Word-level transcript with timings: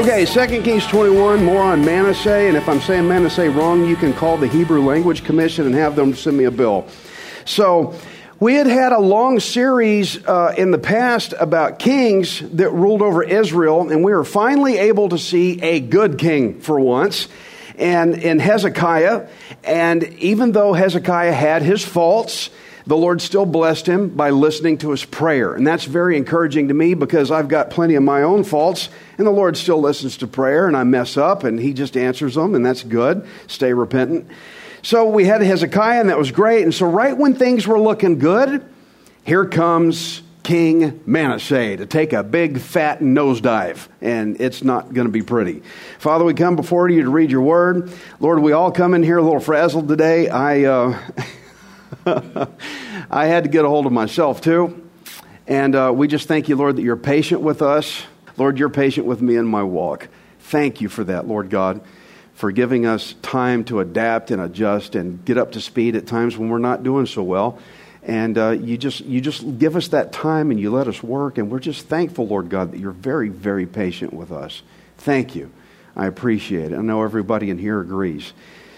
Okay, 0.00 0.24
2 0.24 0.62
Kings 0.62 0.86
21, 0.86 1.44
more 1.44 1.62
on 1.62 1.84
Manasseh. 1.84 2.48
And 2.48 2.56
if 2.56 2.68
I'm 2.68 2.80
saying 2.80 3.06
Manasseh 3.06 3.50
wrong, 3.50 3.84
you 3.84 3.96
can 3.96 4.12
call 4.12 4.36
the 4.38 4.46
Hebrew 4.46 4.82
Language 4.82 5.24
Commission 5.24 5.66
and 5.66 5.74
have 5.74 5.94
them 5.94 6.14
send 6.14 6.38
me 6.38 6.44
a 6.44 6.50
bill. 6.50 6.86
So, 7.44 7.94
we 8.40 8.54
had 8.54 8.66
had 8.66 8.92
a 8.92 8.98
long 8.98 9.38
series 9.38 10.26
uh, 10.26 10.54
in 10.56 10.70
the 10.70 10.78
past 10.78 11.34
about 11.38 11.78
kings 11.78 12.40
that 12.54 12.70
ruled 12.70 13.02
over 13.02 13.22
Israel, 13.22 13.90
and 13.90 14.02
we 14.02 14.14
were 14.14 14.24
finally 14.24 14.78
able 14.78 15.10
to 15.10 15.18
see 15.18 15.60
a 15.60 15.78
good 15.78 16.16
king 16.16 16.58
for 16.62 16.80
once, 16.80 17.28
and 17.76 18.14
in 18.14 18.38
Hezekiah. 18.38 19.28
And 19.62 20.04
even 20.14 20.52
though 20.52 20.72
Hezekiah 20.72 21.34
had 21.34 21.60
his 21.60 21.84
faults, 21.84 22.48
the 22.86 22.96
Lord 22.96 23.20
still 23.20 23.44
blessed 23.44 23.86
him 23.86 24.08
by 24.08 24.30
listening 24.30 24.78
to 24.78 24.90
his 24.90 25.04
prayer. 25.04 25.52
And 25.52 25.66
that's 25.66 25.84
very 25.84 26.16
encouraging 26.16 26.68
to 26.68 26.74
me 26.74 26.94
because 26.94 27.30
I've 27.30 27.48
got 27.48 27.68
plenty 27.68 27.94
of 27.94 28.02
my 28.02 28.22
own 28.22 28.44
faults, 28.44 28.88
and 29.18 29.26
the 29.26 29.30
Lord 29.32 29.58
still 29.58 29.82
listens 29.82 30.16
to 30.16 30.26
prayer, 30.26 30.66
and 30.66 30.78
I 30.78 30.84
mess 30.84 31.18
up, 31.18 31.44
and 31.44 31.60
he 31.60 31.74
just 31.74 31.94
answers 31.94 32.36
them, 32.36 32.54
and 32.54 32.64
that's 32.64 32.84
good. 32.84 33.28
Stay 33.48 33.74
repentant. 33.74 34.30
So 34.82 35.10
we 35.10 35.24
had 35.24 35.42
Hezekiah, 35.42 36.00
and 36.00 36.08
that 36.08 36.18
was 36.18 36.30
great. 36.30 36.62
And 36.62 36.74
so, 36.74 36.86
right 36.86 37.16
when 37.16 37.34
things 37.34 37.66
were 37.66 37.78
looking 37.78 38.18
good, 38.18 38.64
here 39.24 39.44
comes 39.44 40.22
King 40.42 41.02
Manasseh 41.04 41.76
to 41.76 41.86
take 41.86 42.14
a 42.14 42.22
big 42.22 42.58
fat 42.58 43.00
nosedive, 43.00 43.88
and 44.00 44.40
it's 44.40 44.64
not 44.64 44.94
going 44.94 45.06
to 45.06 45.12
be 45.12 45.22
pretty. 45.22 45.62
Father, 45.98 46.24
we 46.24 46.32
come 46.32 46.56
before 46.56 46.88
you 46.88 47.02
to 47.02 47.10
read 47.10 47.30
your 47.30 47.42
word. 47.42 47.92
Lord, 48.20 48.38
we 48.40 48.52
all 48.52 48.72
come 48.72 48.94
in 48.94 49.02
here 49.02 49.18
a 49.18 49.22
little 49.22 49.40
frazzled 49.40 49.86
today. 49.86 50.28
I, 50.30 50.64
uh, 50.64 50.98
I 53.10 53.26
had 53.26 53.44
to 53.44 53.50
get 53.50 53.66
a 53.66 53.68
hold 53.68 53.84
of 53.84 53.92
myself 53.92 54.40
too. 54.40 54.88
And 55.46 55.74
uh, 55.74 55.92
we 55.94 56.08
just 56.08 56.26
thank 56.26 56.48
you, 56.48 56.56
Lord, 56.56 56.76
that 56.76 56.82
you're 56.82 56.96
patient 56.96 57.42
with 57.42 57.60
us. 57.60 58.04
Lord, 58.38 58.58
you're 58.58 58.70
patient 58.70 59.06
with 59.06 59.20
me 59.20 59.36
in 59.36 59.46
my 59.46 59.62
walk. 59.62 60.08
Thank 60.38 60.80
you 60.80 60.88
for 60.88 61.04
that, 61.04 61.28
Lord 61.28 61.50
God 61.50 61.82
for 62.40 62.50
giving 62.52 62.86
us 62.86 63.14
time 63.20 63.64
to 63.64 63.80
adapt 63.80 64.30
and 64.30 64.40
adjust 64.40 64.94
and 64.94 65.22
get 65.26 65.36
up 65.36 65.52
to 65.52 65.60
speed 65.60 65.94
at 65.94 66.06
times 66.06 66.38
when 66.38 66.48
we're 66.48 66.56
not 66.56 66.82
doing 66.82 67.04
so 67.04 67.22
well. 67.22 67.58
And 68.02 68.38
uh, 68.38 68.52
you 68.52 68.78
just 68.78 69.00
you 69.02 69.20
just 69.20 69.58
give 69.58 69.76
us 69.76 69.88
that 69.88 70.10
time 70.10 70.50
and 70.50 70.58
you 70.58 70.70
let 70.70 70.88
us 70.88 71.02
work, 71.02 71.36
and 71.36 71.50
we're 71.50 71.60
just 71.60 71.86
thankful, 71.86 72.26
Lord 72.26 72.48
God, 72.48 72.72
that 72.72 72.80
you're 72.80 72.92
very 72.92 73.28
very 73.28 73.66
patient 73.66 74.14
with 74.14 74.32
us. 74.32 74.62
Thank 74.96 75.36
you. 75.36 75.50
I 75.94 76.06
appreciate 76.06 76.72
it. 76.72 76.78
I 76.78 76.80
know 76.80 77.02
everybody 77.02 77.50
in 77.50 77.58
here 77.58 77.78
agrees. 77.78 78.32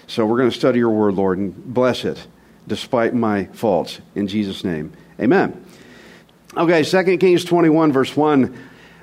So 0.08 0.26
we're 0.26 0.38
going 0.38 0.50
to 0.50 0.58
study 0.58 0.80
your 0.80 0.90
word, 0.90 1.14
Lord, 1.14 1.38
and 1.38 1.54
bless 1.72 2.04
it 2.04 2.26
despite 2.66 3.14
my 3.14 3.44
faults. 3.44 4.00
In 4.16 4.26
Jesus' 4.26 4.64
name, 4.64 4.92
Amen. 5.20 5.64
Okay, 6.56 6.82
2 6.82 7.18
Kings 7.18 7.44
21, 7.44 7.92
verse 7.92 8.16
1. 8.16 8.58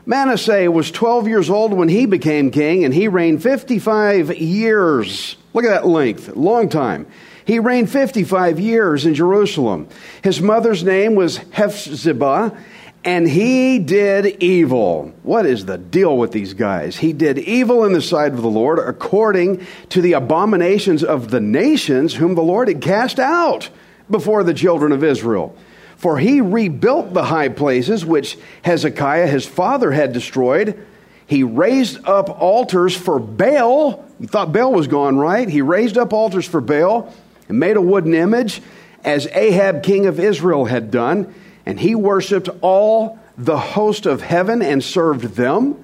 Manasseh 0.10 0.72
was 0.72 0.90
12 0.90 1.28
years 1.28 1.52
old 1.52 1.72
when 1.72 1.88
he 1.88 2.08
became 2.08 2.50
king, 2.50 2.84
and 2.84 2.92
he 2.92 3.08
reigned 3.08 3.44
55 3.44 4.36
years. 4.40 5.38
Look 5.54 5.66
at 5.66 5.70
that 5.70 5.86
length, 5.86 6.36
long 6.36 6.68
time. 6.68 7.06
He 7.46 7.60
reigned 7.60 7.92
55 7.92 8.60
years 8.60 9.06
in 9.06 9.14
Jerusalem. 9.14 9.88
His 10.24 10.42
mother's 10.42 10.84
name 10.84 11.14
was 11.14 11.38
Hephzibah, 11.38 12.58
and 13.06 13.30
he 13.30 13.78
did 13.78 14.42
evil. 14.42 15.14
What 15.22 15.46
is 15.46 15.66
the 15.66 15.78
deal 15.78 16.18
with 16.18 16.32
these 16.32 16.56
guys? 16.56 16.98
He 16.98 17.14
did 17.14 17.38
evil 17.38 17.86
in 17.86 17.94
the 17.94 18.02
sight 18.02 18.32
of 18.32 18.42
the 18.42 18.50
Lord 18.50 18.80
according 18.80 19.64
to 19.90 20.02
the 20.02 20.14
abominations 20.14 21.04
of 21.04 21.30
the 21.30 21.40
nations 21.40 22.16
whom 22.16 22.34
the 22.34 22.42
Lord 22.42 22.68
had 22.68 22.82
cast 22.82 23.20
out 23.20 23.70
before 24.10 24.44
the 24.44 24.56
children 24.56 24.92
of 24.92 25.04
Israel. 25.04 25.56
For 26.00 26.18
he 26.18 26.40
rebuilt 26.40 27.14
the 27.14 27.26
high 27.26 27.50
places 27.50 28.06
which 28.06 28.38
Hezekiah 28.62 29.28
his 29.28 29.46
father 29.46 29.92
had 29.92 30.14
destroyed. 30.14 30.82
He 31.28 31.44
raised 31.44 32.08
up 32.08 32.30
altars 32.42 32.96
for 32.96 33.20
Baal. 33.20 34.06
You 34.18 34.28
thought 34.28 34.54
Baal 34.54 34.72
was 34.72 34.88
gone, 34.88 35.18
right? 35.18 35.50
He 35.50 35.62
raised 35.62 35.98
up 35.98 36.14
altars 36.14 36.48
for 36.48 36.62
Baal 36.62 37.14
and 37.50 37.60
made 37.60 37.76
a 37.76 37.82
wooden 37.82 38.14
image, 38.14 38.62
as 39.04 39.28
Ahab 39.28 39.84
king 39.84 40.06
of 40.06 40.22
Israel 40.22 40.64
had 40.64 40.90
done. 40.90 41.36
And 41.66 41.78
he 41.78 41.96
worshiped 41.96 42.48
all 42.62 43.20
the 43.38 43.58
host 43.60 44.06
of 44.06 44.22
heaven 44.22 44.62
and 44.62 44.82
served 44.82 45.36
them. 45.36 45.76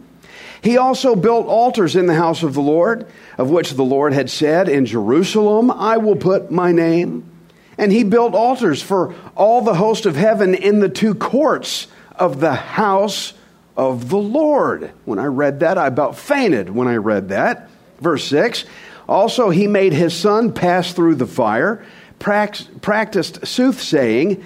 He 0.62 0.78
also 0.78 1.18
built 1.18 1.47
altars 1.47 1.97
in 1.97 2.06
the 2.06 2.16
house 2.16 2.42
of 2.42 2.53
the 2.53 2.62
Lord, 2.62 3.06
of 3.38 3.50
which 3.50 3.74
the 3.74 3.84
Lord 3.84 4.14
had 4.14 4.30
said, 4.30 4.70
In 4.70 4.86
Jerusalem 4.86 5.70
I 5.70 5.97
will 5.97 6.16
put 6.16 6.52
my 6.52 6.72
name. 6.72 7.34
And 7.78 7.91
he 7.91 8.03
built 8.03 8.34
altars 8.34 8.81
for 8.81 9.13
all 9.36 9.62
the 9.62 9.75
host 9.75 10.06
of 10.06 10.16
heaven 10.16 10.56
in 10.56 10.80
the 10.80 10.90
two 10.90 11.13
courts 11.13 11.88
of 12.16 12.40
the 12.40 12.53
house 12.53 13.34
of 13.75 14.09
the 14.09 14.18
Lord. 14.18 14.91
When 15.03 15.19
I 15.19 15.25
read 15.25 15.59
that, 15.59 15.78
I 15.78 15.88
about 15.88 16.18
fainted 16.18 16.69
when 16.69 16.88
I 16.88 16.96
read 16.96 17.30
that. 17.30 17.69
Verse 18.00 18.25
6 18.25 18.66
Also, 19.08 19.50
he 19.50 19.68
made 19.68 19.94
his 19.94 20.14
son 20.14 20.53
pass 20.53 20.94
through 20.94 21.16
the 21.16 21.28
fire, 21.28 21.85
practiced 22.19 23.46
soothsaying, 23.46 24.44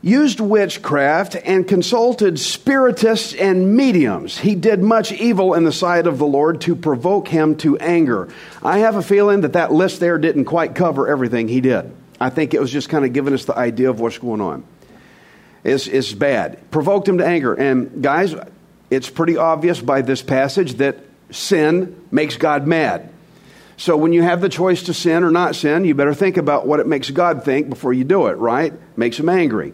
used 0.00 0.40
witchcraft, 0.40 1.36
and 1.44 1.66
consulted 1.66 2.38
spiritists 2.38 3.34
and 3.34 3.76
mediums. 3.76 4.38
He 4.38 4.54
did 4.54 4.82
much 4.82 5.12
evil 5.12 5.54
in 5.54 5.64
the 5.64 5.72
sight 5.72 6.06
of 6.06 6.18
the 6.18 6.26
Lord 6.26 6.60
to 6.62 6.76
provoke 6.76 7.28
him 7.28 7.56
to 7.56 7.78
anger. 7.78 8.28
I 8.62 8.78
have 8.78 8.96
a 8.96 9.02
feeling 9.02 9.42
that 9.42 9.54
that 9.54 9.72
list 9.72 10.00
there 10.00 10.18
didn't 10.18 10.44
quite 10.44 10.74
cover 10.74 11.08
everything 11.08 11.48
he 11.48 11.60
did. 11.60 11.90
I 12.20 12.30
think 12.30 12.54
it 12.54 12.60
was 12.60 12.70
just 12.70 12.88
kind 12.88 13.04
of 13.04 13.12
giving 13.12 13.34
us 13.34 13.44
the 13.44 13.56
idea 13.56 13.90
of 13.90 14.00
what's 14.00 14.18
going 14.18 14.40
on. 14.40 14.64
It's, 15.64 15.86
it's 15.86 16.12
bad. 16.12 16.70
Provoked 16.70 17.08
him 17.08 17.18
to 17.18 17.26
anger. 17.26 17.54
And 17.54 18.02
guys, 18.02 18.34
it's 18.90 19.10
pretty 19.10 19.36
obvious 19.36 19.80
by 19.80 20.02
this 20.02 20.22
passage 20.22 20.74
that 20.74 20.98
sin 21.30 22.06
makes 22.10 22.36
God 22.36 22.66
mad. 22.66 23.10
So 23.76 23.96
when 23.96 24.12
you 24.12 24.22
have 24.22 24.40
the 24.40 24.48
choice 24.48 24.84
to 24.84 24.94
sin 24.94 25.24
or 25.24 25.30
not 25.30 25.56
sin, 25.56 25.84
you 25.84 25.94
better 25.94 26.14
think 26.14 26.36
about 26.36 26.66
what 26.66 26.80
it 26.80 26.86
makes 26.86 27.10
God 27.10 27.44
think 27.44 27.68
before 27.68 27.92
you 27.92 28.04
do 28.04 28.28
it, 28.28 28.34
right? 28.34 28.72
Makes 28.96 29.18
him 29.18 29.28
angry. 29.28 29.72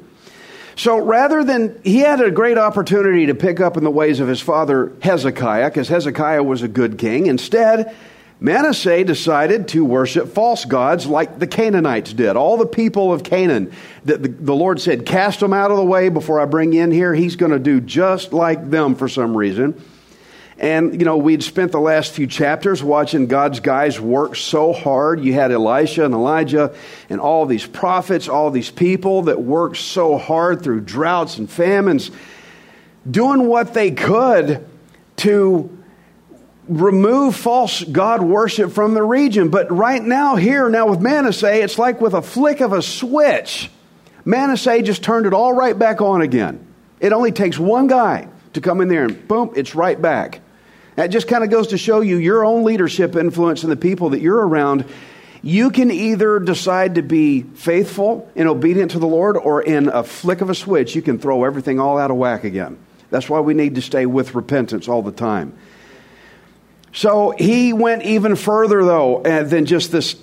So 0.76 0.96
rather 0.98 1.44
than, 1.44 1.78
he 1.84 1.98
had 1.98 2.22
a 2.22 2.30
great 2.30 2.56
opportunity 2.56 3.26
to 3.26 3.34
pick 3.34 3.60
up 3.60 3.76
in 3.76 3.84
the 3.84 3.90
ways 3.90 4.20
of 4.20 4.28
his 4.28 4.40
father 4.40 4.92
Hezekiah, 5.02 5.68
because 5.68 5.88
Hezekiah 5.88 6.42
was 6.42 6.62
a 6.62 6.68
good 6.68 6.96
king. 6.96 7.26
Instead, 7.26 7.94
Manasseh 8.42 9.04
decided 9.04 9.68
to 9.68 9.84
worship 9.84 10.28
false 10.28 10.64
gods 10.64 11.06
like 11.06 11.38
the 11.38 11.46
Canaanites 11.46 12.14
did. 12.14 12.36
All 12.36 12.56
the 12.56 12.66
people 12.66 13.12
of 13.12 13.22
Canaan 13.22 13.70
that 14.06 14.22
the, 14.22 14.28
the 14.30 14.54
Lord 14.54 14.80
said, 14.80 15.04
cast 15.04 15.40
them 15.40 15.52
out 15.52 15.70
of 15.70 15.76
the 15.76 15.84
way 15.84 16.08
before 16.08 16.40
I 16.40 16.46
bring 16.46 16.72
in 16.72 16.90
here. 16.90 17.14
He's 17.14 17.36
going 17.36 17.52
to 17.52 17.58
do 17.58 17.82
just 17.82 18.32
like 18.32 18.70
them 18.70 18.94
for 18.94 19.08
some 19.08 19.36
reason. 19.36 19.80
And, 20.56 20.98
you 20.98 21.06
know, 21.06 21.18
we'd 21.18 21.42
spent 21.42 21.72
the 21.72 21.80
last 21.80 22.12
few 22.12 22.26
chapters 22.26 22.82
watching 22.82 23.26
God's 23.26 23.60
guys 23.60 23.98
work 23.98 24.36
so 24.36 24.72
hard. 24.72 25.22
You 25.22 25.34
had 25.34 25.52
Elisha 25.52 26.04
and 26.04 26.12
Elijah 26.12 26.74
and 27.08 27.20
all 27.20 27.46
these 27.46 27.66
prophets, 27.66 28.28
all 28.28 28.50
these 28.50 28.70
people 28.70 29.22
that 29.22 29.40
worked 29.40 29.78
so 29.78 30.18
hard 30.18 30.62
through 30.62 30.82
droughts 30.82 31.38
and 31.38 31.50
famines, 31.50 32.10
doing 33.10 33.46
what 33.48 33.72
they 33.72 33.90
could 33.90 34.66
to 35.16 35.78
remove 36.70 37.36
false 37.36 37.82
God 37.82 38.22
worship 38.22 38.72
from 38.72 38.94
the 38.94 39.02
region. 39.02 39.48
But 39.48 39.70
right 39.70 40.02
now, 40.02 40.36
here, 40.36 40.68
now 40.68 40.88
with 40.88 41.00
Manasseh, 41.00 41.62
it's 41.62 41.78
like 41.78 42.00
with 42.00 42.14
a 42.14 42.22
flick 42.22 42.60
of 42.60 42.72
a 42.72 42.80
switch. 42.80 43.70
Manasseh 44.24 44.82
just 44.82 45.02
turned 45.02 45.26
it 45.26 45.34
all 45.34 45.52
right 45.52 45.78
back 45.78 46.00
on 46.00 46.22
again. 46.22 46.64
It 47.00 47.12
only 47.12 47.32
takes 47.32 47.58
one 47.58 47.86
guy 47.86 48.28
to 48.52 48.60
come 48.60 48.80
in 48.80 48.88
there 48.88 49.04
and 49.04 49.28
boom, 49.28 49.52
it's 49.56 49.74
right 49.74 50.00
back. 50.00 50.40
That 50.96 51.08
just 51.08 51.28
kind 51.28 51.42
of 51.42 51.50
goes 51.50 51.68
to 51.68 51.78
show 51.78 52.00
you 52.00 52.16
your 52.18 52.44
own 52.44 52.64
leadership 52.64 53.16
influence 53.16 53.62
and 53.62 53.72
the 53.72 53.76
people 53.76 54.10
that 54.10 54.20
you're 54.20 54.46
around 54.46 54.84
You 55.42 55.70
can 55.70 55.90
either 55.90 56.38
decide 56.38 56.96
to 56.96 57.02
be 57.02 57.42
faithful 57.42 58.30
and 58.36 58.48
obedient 58.48 58.90
to 58.92 58.98
the 58.98 59.06
Lord, 59.06 59.36
or 59.36 59.62
in 59.62 59.88
a 59.88 60.02
flick 60.02 60.42
of 60.42 60.50
a 60.50 60.54
switch, 60.54 60.94
you 60.94 61.02
can 61.02 61.18
throw 61.18 61.44
everything 61.44 61.80
all 61.80 61.98
out 61.98 62.10
of 62.10 62.18
whack 62.18 62.44
again. 62.44 62.78
That's 63.10 63.28
why 63.28 63.40
we 63.40 63.54
need 63.54 63.74
to 63.76 63.82
stay 63.82 64.06
with 64.06 64.34
repentance 64.34 64.86
all 64.86 65.02
the 65.02 65.12
time. 65.12 65.54
So 66.92 67.34
he 67.38 67.72
went 67.72 68.02
even 68.02 68.36
further, 68.36 68.84
though, 68.84 69.22
uh, 69.22 69.44
than 69.44 69.66
just 69.66 69.92
this 69.92 70.16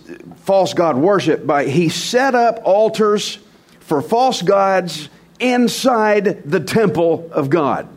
false 0.44 0.74
god 0.74 0.98
worship. 0.98 1.46
By 1.46 1.66
he 1.66 1.90
set 1.90 2.36
up 2.36 2.62
altars 2.64 3.40
for 3.80 4.02
false 4.02 4.42
gods 4.42 5.10
inside 5.40 6.44
the 6.50 6.60
temple 6.60 7.30
of 7.31 7.50
God. 7.50 7.88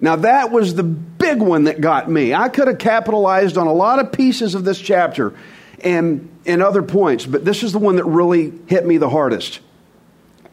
Now 0.00 0.16
that 0.16 0.50
was 0.50 0.74
the 0.74 0.82
big 0.82 1.40
one 1.40 1.64
that 1.64 1.80
got 1.80 2.10
me. 2.10 2.34
I 2.34 2.48
could 2.48 2.66
have 2.66 2.78
capitalized 2.78 3.56
on 3.56 3.66
a 3.66 3.72
lot 3.72 4.00
of 4.00 4.10
pieces 4.10 4.54
of 4.54 4.64
this 4.64 4.80
chapter 4.80 5.34
and 5.80 6.28
and 6.44 6.62
other 6.62 6.82
points, 6.82 7.24
but 7.24 7.44
this 7.44 7.62
is 7.62 7.72
the 7.72 7.78
one 7.78 7.96
that 7.96 8.04
really 8.04 8.52
hit 8.66 8.84
me 8.84 8.96
the 8.96 9.08
hardest. 9.08 9.60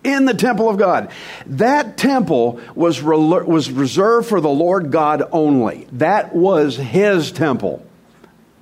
In 0.04 0.26
the 0.26 0.34
temple 0.34 0.70
of 0.70 0.78
God. 0.78 1.12
That 1.46 1.98
temple 1.98 2.62
was, 2.74 3.02
re- 3.02 3.18
was 3.18 3.70
reserved 3.70 4.30
for 4.30 4.40
the 4.40 4.50
Lord 4.50 4.92
God 4.92 5.24
only. 5.32 5.88
That 5.94 6.34
was 6.34 6.78
His 6.78 7.32
temple. 7.32 7.86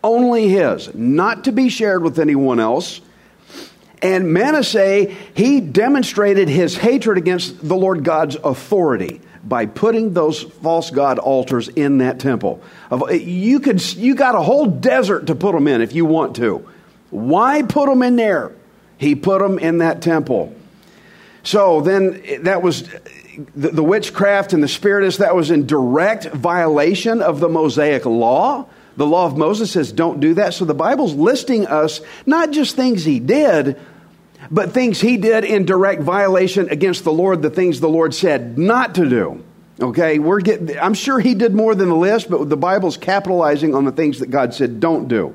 Only 0.04 0.50
His. 0.50 0.94
Not 0.96 1.44
to 1.44 1.52
be 1.52 1.70
shared 1.70 2.02
with 2.02 2.20
anyone 2.20 2.60
else. 2.60 3.02
And 4.02 4.32
Manasseh, 4.32 5.06
he 5.34 5.60
demonstrated 5.60 6.50
his 6.50 6.78
hatred 6.78 7.18
against 7.18 7.68
the 7.68 7.76
Lord 7.76 8.04
God's 8.04 8.36
authority 8.36 9.22
by 9.44 9.66
putting 9.66 10.14
those 10.14 10.42
false 10.44 10.92
god 10.92 11.20
altars 11.20 11.68
in 11.70 12.00
that 12.00 12.20
temple. 12.20 12.62
You 13.10 13.60
could 13.60 13.96
you 13.96 14.14
got 14.14 14.36
a 14.36 14.42
whole 14.42 14.66
desert 14.66 15.28
to 15.28 15.36
put 15.36 15.54
them 15.54 15.68
in 15.68 15.82
if 15.82 15.94
you 15.94 16.06
want 16.06 16.36
to. 16.36 16.68
Why 17.10 17.64
put 17.64 17.88
them 17.88 18.04
in 18.04 18.18
there? 18.18 18.52
He 18.98 19.16
put 19.16 19.40
them 19.40 19.58
in 19.58 19.80
that 19.80 20.02
temple. 20.02 20.54
So 21.48 21.80
then 21.80 22.22
eh, 22.26 22.40
that 22.42 22.62
was 22.62 22.84
the, 23.56 23.70
the 23.70 23.84
witchcraft 23.84 24.52
and 24.52 24.62
the 24.62 24.68
spiritist, 24.68 25.20
that 25.20 25.34
was 25.34 25.50
in 25.50 25.66
direct 25.66 26.26
violation 26.26 27.22
of 27.22 27.40
the 27.40 27.48
Mosaic 27.48 28.06
law. 28.06 28.68
The 28.98 29.06
law 29.06 29.28
of 29.28 29.38
Moses 29.38 29.72
says 29.72 29.94
don't 29.94 30.20
do 30.20 30.34
that. 30.34 30.54
So 30.54 30.66
the 30.66 30.74
Bible's 30.74 31.14
listing 31.14 31.66
us 31.66 32.02
not 32.26 32.52
just 32.52 32.76
things 32.76 33.06
he 33.06 33.22
did, 33.22 33.80
but 34.52 34.74
things 34.74 35.00
he 35.00 35.16
did 35.16 35.46
in 35.46 35.66
direct 35.66 36.02
violation 36.02 36.70
against 36.70 37.06
the 37.06 37.14
Lord, 37.14 37.42
the 37.42 37.50
things 37.50 37.80
the 37.80 37.88
Lord 37.88 38.14
said 38.14 38.58
not 38.58 38.96
to 38.96 39.08
do. 39.08 39.42
Okay, 39.80 40.20
we're 40.20 40.42
getting, 40.42 40.78
I'm 40.78 40.96
sure 40.96 41.20
he 41.20 41.34
did 41.34 41.54
more 41.54 41.76
than 41.76 41.88
the 41.88 41.96
list, 41.96 42.30
but 42.30 42.50
the 42.50 42.58
Bible's 42.58 42.98
capitalizing 42.98 43.74
on 43.74 43.86
the 43.86 43.92
things 43.92 44.20
that 44.20 44.32
God 44.32 44.54
said 44.54 44.82
don't 44.82 45.08
do. 45.08 45.34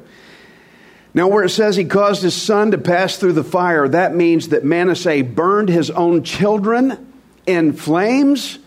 Now, 1.14 1.28
where 1.28 1.44
it 1.44 1.50
says 1.50 1.76
he 1.76 1.84
caused 1.84 2.22
his 2.22 2.34
son 2.34 2.70
to 2.70 2.78
pass 2.78 3.18
through 3.18 3.34
the 3.34 3.44
fire, 3.44 3.86
that 3.86 4.14
means 4.14 4.48
that 4.48 4.64
Manasseh 4.64 5.22
burned 5.22 5.68
his 5.68 5.90
own 5.90 6.22
children 6.22 7.12
in 7.46 7.74
flames 7.74 8.58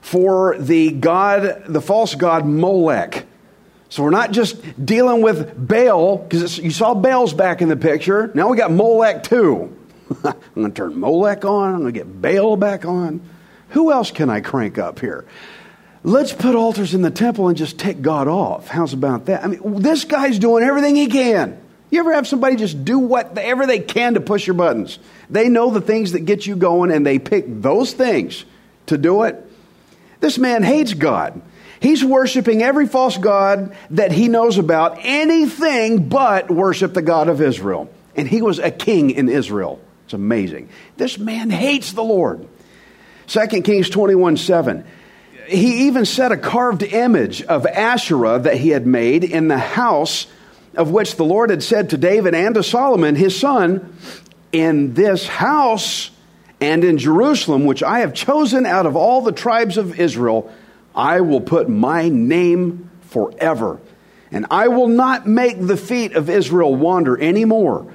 for 0.00 0.56
the 0.58 0.90
God, 0.90 1.64
the 1.66 1.82
false 1.82 2.14
god 2.14 2.46
Molech. 2.46 3.26
So 3.90 4.02
we're 4.02 4.10
not 4.10 4.32
just 4.32 4.84
dealing 4.84 5.20
with 5.20 5.68
Baal, 5.68 6.16
because 6.16 6.56
you 6.56 6.70
saw 6.70 6.94
Baal's 6.94 7.34
back 7.34 7.60
in 7.60 7.68
the 7.68 7.76
picture. 7.76 8.30
Now 8.34 8.48
we 8.48 8.56
got 8.56 8.72
Molech 8.72 9.22
too. 9.22 9.76
I'm 10.24 10.34
going 10.54 10.68
to 10.68 10.74
turn 10.74 10.98
Molech 10.98 11.44
on. 11.44 11.74
I'm 11.74 11.80
going 11.82 11.92
to 11.92 11.98
get 11.98 12.22
Baal 12.22 12.56
back 12.56 12.86
on. 12.86 13.20
Who 13.70 13.92
else 13.92 14.10
can 14.10 14.30
I 14.30 14.40
crank 14.40 14.78
up 14.78 14.98
here? 14.98 15.26
Let's 16.04 16.32
put 16.32 16.54
altars 16.54 16.94
in 16.94 17.02
the 17.02 17.10
temple 17.10 17.48
and 17.48 17.56
just 17.56 17.78
take 17.78 18.02
God 18.02 18.28
off. 18.28 18.66
How's 18.66 18.92
about 18.92 19.26
that? 19.26 19.44
I 19.44 19.46
mean, 19.46 19.82
this 19.82 20.04
guy's 20.04 20.38
doing 20.38 20.64
everything 20.64 20.96
he 20.96 21.06
can. 21.06 21.61
You 21.92 22.00
ever 22.00 22.14
have 22.14 22.26
somebody 22.26 22.56
just 22.56 22.86
do 22.86 22.98
whatever 22.98 23.66
they 23.66 23.78
can 23.78 24.14
to 24.14 24.20
push 24.22 24.46
your 24.46 24.54
buttons? 24.54 24.98
They 25.28 25.50
know 25.50 25.70
the 25.70 25.82
things 25.82 26.12
that 26.12 26.20
get 26.20 26.46
you 26.46 26.56
going 26.56 26.90
and 26.90 27.06
they 27.06 27.18
pick 27.18 27.44
those 27.46 27.92
things 27.92 28.46
to 28.86 28.96
do 28.96 29.24
it. 29.24 29.46
This 30.18 30.38
man 30.38 30.62
hates 30.62 30.94
God. 30.94 31.42
He's 31.80 32.02
worshiping 32.02 32.62
every 32.62 32.86
false 32.86 33.18
God 33.18 33.76
that 33.90 34.10
he 34.10 34.28
knows 34.28 34.56
about, 34.56 35.00
anything 35.02 36.08
but 36.08 36.50
worship 36.50 36.94
the 36.94 37.02
God 37.02 37.28
of 37.28 37.42
Israel. 37.42 37.92
And 38.16 38.26
he 38.26 38.40
was 38.40 38.58
a 38.58 38.70
king 38.70 39.10
in 39.10 39.28
Israel. 39.28 39.78
It's 40.06 40.14
amazing. 40.14 40.70
This 40.96 41.18
man 41.18 41.50
hates 41.50 41.92
the 41.92 42.02
Lord. 42.02 42.48
2 43.26 43.46
Kings 43.60 43.90
21 43.90 44.38
7. 44.38 44.86
He 45.46 45.88
even 45.88 46.06
set 46.06 46.32
a 46.32 46.38
carved 46.38 46.84
image 46.84 47.42
of 47.42 47.66
Asherah 47.66 48.38
that 48.38 48.56
he 48.56 48.70
had 48.70 48.86
made 48.86 49.24
in 49.24 49.48
the 49.48 49.58
house 49.58 50.26
of 50.74 50.90
which 50.90 51.16
the 51.16 51.24
Lord 51.24 51.50
had 51.50 51.62
said 51.62 51.90
to 51.90 51.96
David 51.96 52.34
and 52.34 52.54
to 52.54 52.62
Solomon, 52.62 53.14
his 53.14 53.38
son, 53.38 53.96
In 54.52 54.94
this 54.94 55.26
house 55.26 56.10
and 56.60 56.84
in 56.84 56.98
Jerusalem, 56.98 57.64
which 57.64 57.82
I 57.82 58.00
have 58.00 58.14
chosen 58.14 58.66
out 58.66 58.86
of 58.86 58.96
all 58.96 59.22
the 59.22 59.32
tribes 59.32 59.76
of 59.76 59.98
Israel, 59.98 60.52
I 60.94 61.20
will 61.20 61.40
put 61.40 61.68
my 61.68 62.08
name 62.08 62.90
forever. 63.02 63.80
And 64.30 64.46
I 64.50 64.68
will 64.68 64.88
not 64.88 65.26
make 65.26 65.58
the 65.60 65.76
feet 65.76 66.14
of 66.14 66.30
Israel 66.30 66.74
wander 66.74 67.18
any 67.18 67.44
more 67.44 67.92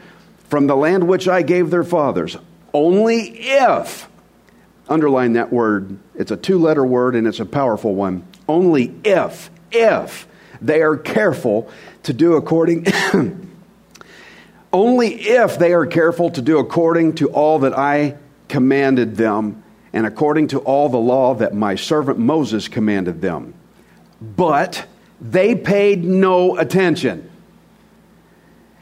from 0.49 0.67
the 0.67 0.75
land 0.75 1.07
which 1.07 1.27
I 1.27 1.41
gave 1.41 1.69
their 1.71 1.83
fathers, 1.83 2.37
only 2.73 3.37
if, 3.39 4.07
underline 4.87 5.33
that 5.33 5.51
word, 5.51 5.97
it's 6.15 6.31
a 6.31 6.37
two 6.37 6.59
letter 6.59 6.85
word 6.85 7.15
and 7.15 7.27
it's 7.27 7.39
a 7.39 7.45
powerful 7.45 7.95
one, 7.95 8.25
only 8.47 8.95
if, 9.03 9.49
if 9.71 10.27
they 10.61 10.81
are 10.81 10.97
careful 10.97 11.69
to 12.03 12.13
do 12.13 12.35
according 12.35 12.85
only 14.73 15.13
if 15.13 15.57
they 15.57 15.73
are 15.73 15.85
careful 15.85 16.29
to 16.31 16.41
do 16.41 16.57
according 16.59 17.15
to 17.15 17.29
all 17.29 17.59
that 17.59 17.77
I 17.77 18.17
commanded 18.47 19.15
them 19.15 19.63
and 19.93 20.05
according 20.05 20.49
to 20.49 20.59
all 20.59 20.89
the 20.89 20.97
law 20.97 21.33
that 21.35 21.53
my 21.53 21.75
servant 21.75 22.19
Moses 22.19 22.67
commanded 22.67 23.21
them. 23.21 23.53
But 24.21 24.85
they 25.19 25.55
paid 25.55 26.03
no 26.03 26.57
attention. 26.57 27.29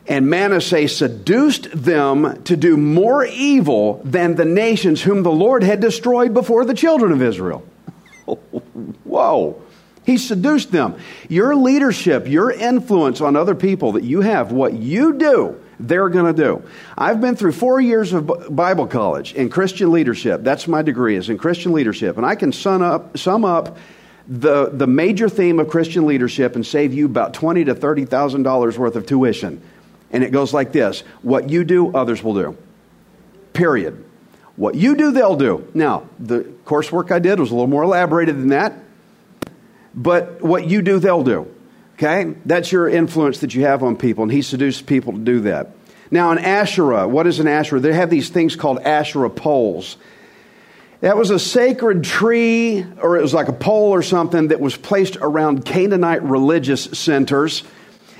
And 0.08 0.30
Manasseh 0.30 0.88
seduced 0.88 1.72
them 1.72 2.44
to 2.44 2.56
do 2.56 2.78
more 2.78 3.26
evil 3.26 4.02
than 4.04 4.36
the 4.36 4.46
nations 4.46 5.02
whom 5.02 5.24
the 5.24 5.32
Lord 5.32 5.64
had 5.64 5.80
destroyed 5.80 6.34
before 6.34 6.64
the 6.66 6.76
children 6.76 7.12
of 7.12 7.22
Israel. 7.22 7.66
Whoa. 8.26 9.62
He 10.06 10.18
seduced 10.18 10.72
them. 10.72 10.96
Your 11.30 11.56
leadership, 11.56 12.28
your 12.28 12.52
influence 12.52 13.22
on 13.22 13.36
other 13.36 13.56
people 13.56 13.94
that 13.94 14.04
you 14.04 14.22
have, 14.22 14.52
what 14.52 14.74
you 14.74 15.14
do, 15.14 15.60
they're 15.80 16.10
going 16.10 16.34
to 16.34 16.44
do. 16.44 16.64
I've 16.96 17.20
been 17.20 17.36
through 17.36 17.54
four 17.54 17.82
years 17.82 18.14
of 18.14 18.56
Bible 18.56 18.88
college 18.88 19.34
in 19.34 19.50
Christian 19.50 19.92
leadership. 19.92 20.44
That's 20.44 20.68
my 20.68 20.84
degree, 20.84 21.16
is 21.16 21.30
in 21.30 21.38
Christian 21.40 21.74
leadership. 21.74 22.18
And 22.18 22.26
I 22.26 22.36
can 22.36 22.52
sum 22.52 22.84
up, 22.84 23.18
sum 23.18 23.44
up 23.44 23.78
the, 24.28 24.70
the 24.70 24.88
major 24.88 25.28
theme 25.28 25.60
of 25.60 25.70
Christian 25.70 26.06
leadership 26.06 26.56
and 26.56 26.66
save 26.66 26.94
you 26.94 27.08
about 27.08 27.34
twenty 27.34 27.66
to 27.66 27.74
$30,000 27.76 28.78
worth 28.78 28.96
of 28.96 29.06
tuition. 29.08 29.62
And 30.12 30.24
it 30.24 30.32
goes 30.32 30.54
like 30.54 30.72
this 30.72 31.02
What 31.24 31.50
you 31.50 31.64
do, 31.64 31.96
others 31.96 32.24
will 32.24 32.36
do. 32.36 32.58
Period. 33.54 34.04
What 34.56 34.76
you 34.76 34.96
do, 34.96 35.12
they'll 35.12 35.36
do. 35.36 35.68
Now, 35.74 36.08
the 36.20 36.42
coursework 36.66 37.12
I 37.12 37.20
did 37.20 37.40
was 37.40 37.52
a 37.52 37.54
little 37.54 37.68
more 37.68 37.84
elaborated 37.84 38.38
than 38.38 38.50
that 38.50 38.85
but 39.96 40.42
what 40.42 40.68
you 40.68 40.82
do, 40.82 41.00
they'll 41.00 41.24
do. 41.24 41.52
Okay? 41.94 42.36
That's 42.46 42.72
your 42.72 42.90
influence 42.90 43.40
that 43.40 43.56
you 43.56 43.64
have 43.64 43.82
on 43.82 43.96
people, 43.96 44.24
and 44.24 44.32
he 44.32 44.42
seduced 44.42 44.86
people 44.86 45.14
to 45.14 45.20
do 45.20 45.42
that. 45.42 45.72
Now, 46.12 46.32
an 46.32 46.38
Asherah, 46.38 47.08
what 47.08 47.26
is 47.26 47.40
an 47.40 47.48
Asherah? 47.48 47.80
They 47.80 47.94
have 47.94 48.10
these 48.10 48.30
things 48.30 48.56
called 48.56 48.80
Asherah 48.80 49.30
poles. 49.30 49.98
That 51.02 51.18
was 51.18 51.30
a 51.30 51.40
sacred 51.40 52.04
tree, 52.04 52.86
or 53.02 53.18
it 53.18 53.22
was 53.22 53.34
like 53.34 53.48
a 53.48 53.54
pole 53.54 53.92
or 53.92 54.02
something 54.02 54.50
that 54.50 54.60
was 54.60 54.78
placed 54.78 55.18
around 55.18 55.66
Canaanite 55.66 56.24
religious 56.24 56.84
centers. 56.84 57.64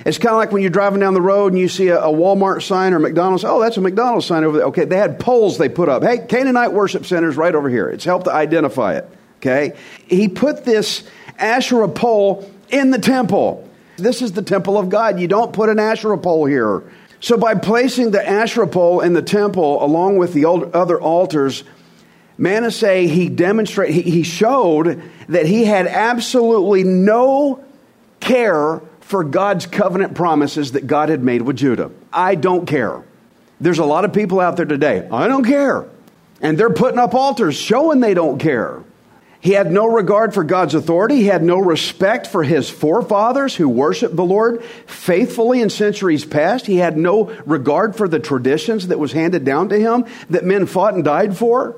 It's 0.04 0.18
kind 0.18 0.32
of 0.32 0.36
like 0.36 0.52
when 0.52 0.62
you're 0.62 0.70
driving 0.70 1.00
down 1.00 1.14
the 1.14 1.22
road 1.22 1.52
and 1.52 1.60
you 1.60 1.68
see 1.68 1.88
a, 1.88 1.98
a, 1.98 2.12
Walmart 2.12 2.62
sign 2.62 2.92
or 2.92 2.98
McDonald's. 2.98 3.44
Oh, 3.44 3.60
that's 3.60 3.76
a 3.76 3.80
McDonald's 3.80 4.26
sign 4.26 4.44
over 4.44 4.58
there. 4.58 4.66
Okay, 4.68 4.84
they 4.84 4.98
had 4.98 5.18
poles 5.18 5.58
they 5.58 5.68
put 5.68 5.88
up. 5.88 6.02
Hey, 6.02 6.18
Canaanite 6.18 6.72
worship 6.72 7.06
centers 7.06 7.36
right 7.36 7.54
over 7.54 7.68
here. 7.68 7.88
It's 7.88 8.04
helped 8.04 8.26
to 8.26 8.32
identify 8.32 8.96
it. 8.96 9.08
Okay, 9.36 9.76
he 10.06 10.28
put 10.28 10.64
this 10.64 11.04
Asherah 11.38 11.88
pole 11.88 12.50
in 12.70 12.90
the 12.90 12.98
temple. 12.98 13.68
This 13.96 14.22
is 14.22 14.32
the 14.32 14.42
temple 14.42 14.78
of 14.78 14.88
God. 14.88 15.20
You 15.20 15.28
don't 15.28 15.52
put 15.52 15.68
an 15.68 15.78
Asherah 15.78 16.18
pole 16.18 16.46
here. 16.46 16.82
So, 17.20 17.36
by 17.36 17.54
placing 17.54 18.10
the 18.10 18.26
Asherah 18.26 18.66
pole 18.66 19.00
in 19.00 19.12
the 19.12 19.22
temple 19.22 19.82
along 19.84 20.18
with 20.18 20.32
the 20.32 20.46
other 20.46 21.00
altars, 21.00 21.64
Manasseh, 22.38 23.02
he 23.02 23.28
demonstrated, 23.28 23.94
he, 23.94 24.02
he 24.02 24.22
showed 24.22 25.02
that 25.28 25.46
he 25.46 25.64
had 25.64 25.86
absolutely 25.86 26.84
no 26.84 27.64
care 28.20 28.82
for 29.00 29.24
God's 29.24 29.66
covenant 29.66 30.14
promises 30.14 30.72
that 30.72 30.86
God 30.86 31.08
had 31.08 31.22
made 31.22 31.42
with 31.42 31.56
Judah. 31.56 31.90
I 32.12 32.34
don't 32.34 32.66
care. 32.66 33.02
There's 33.60 33.78
a 33.78 33.84
lot 33.84 34.04
of 34.04 34.12
people 34.12 34.40
out 34.40 34.56
there 34.56 34.66
today, 34.66 35.08
I 35.10 35.28
don't 35.28 35.44
care. 35.44 35.86
And 36.42 36.58
they're 36.58 36.70
putting 36.70 36.98
up 36.98 37.14
altars 37.14 37.56
showing 37.56 38.00
they 38.00 38.12
don't 38.12 38.38
care. 38.38 38.82
He 39.40 39.52
had 39.52 39.70
no 39.70 39.86
regard 39.86 40.34
for 40.34 40.44
God's 40.44 40.74
authority. 40.74 41.16
He 41.16 41.26
had 41.26 41.42
no 41.42 41.58
respect 41.58 42.26
for 42.26 42.42
his 42.42 42.68
forefathers 42.70 43.54
who 43.54 43.68
worshiped 43.68 44.16
the 44.16 44.24
Lord 44.24 44.64
faithfully 44.86 45.60
in 45.60 45.70
centuries 45.70 46.24
past. 46.24 46.66
He 46.66 46.76
had 46.76 46.96
no 46.96 47.24
regard 47.44 47.96
for 47.96 48.08
the 48.08 48.18
traditions 48.18 48.88
that 48.88 48.98
was 48.98 49.12
handed 49.12 49.44
down 49.44 49.68
to 49.68 49.78
him 49.78 50.06
that 50.30 50.44
men 50.44 50.66
fought 50.66 50.94
and 50.94 51.04
died 51.04 51.36
for, 51.36 51.76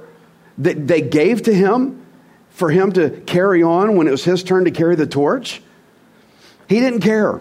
that 0.58 0.86
they 0.86 1.00
gave 1.00 1.42
to 1.42 1.54
him 1.54 2.06
for 2.50 2.70
him 2.70 2.92
to 2.92 3.10
carry 3.26 3.62
on 3.62 3.96
when 3.96 4.08
it 4.08 4.12
was 4.12 4.24
his 4.24 4.42
turn 4.42 4.64
to 4.64 4.70
carry 4.70 4.96
the 4.96 5.06
torch. 5.06 5.62
He 6.68 6.80
didn't 6.80 7.00
care. 7.00 7.40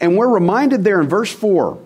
And 0.00 0.16
we're 0.16 0.28
reminded 0.28 0.84
there 0.84 1.00
in 1.00 1.08
verse 1.08 1.32
4 1.32 1.78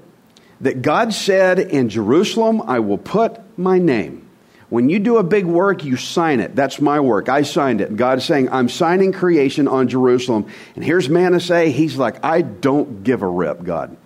that 0.61 0.83
God 0.83 1.13
said, 1.13 1.59
In 1.59 1.89
Jerusalem 1.89 2.63
I 2.63 2.81
will 2.81 2.99
put 2.99 3.41
my 3.59 3.79
name. 3.79 4.30
When 4.71 4.89
you 4.89 5.01
do 5.01 5.19
a 5.19 5.25
big 5.25 5.47
work, 5.47 5.85
you 5.85 5.97
sign 5.97 6.39
it. 6.39 6.55
That's 6.55 6.81
my 6.81 7.01
work. 7.01 7.29
I 7.29 7.43
signed 7.43 7.81
it. 7.81 7.97
God's 7.97 8.25
saying, 8.25 8.49
I'm 8.51 8.69
signing 8.69 9.13
creation 9.13 9.67
on 9.67 9.89
Jerusalem. 9.89 10.47
And 10.77 10.85
here's 10.85 11.09
Manasseh. 11.09 11.67
He's 11.67 11.97
like, 11.97 12.25
I 12.25 12.43
don't 12.43 13.03
give 13.03 13.23
a 13.23 13.29
rip, 13.29 13.65
God. 13.65 13.97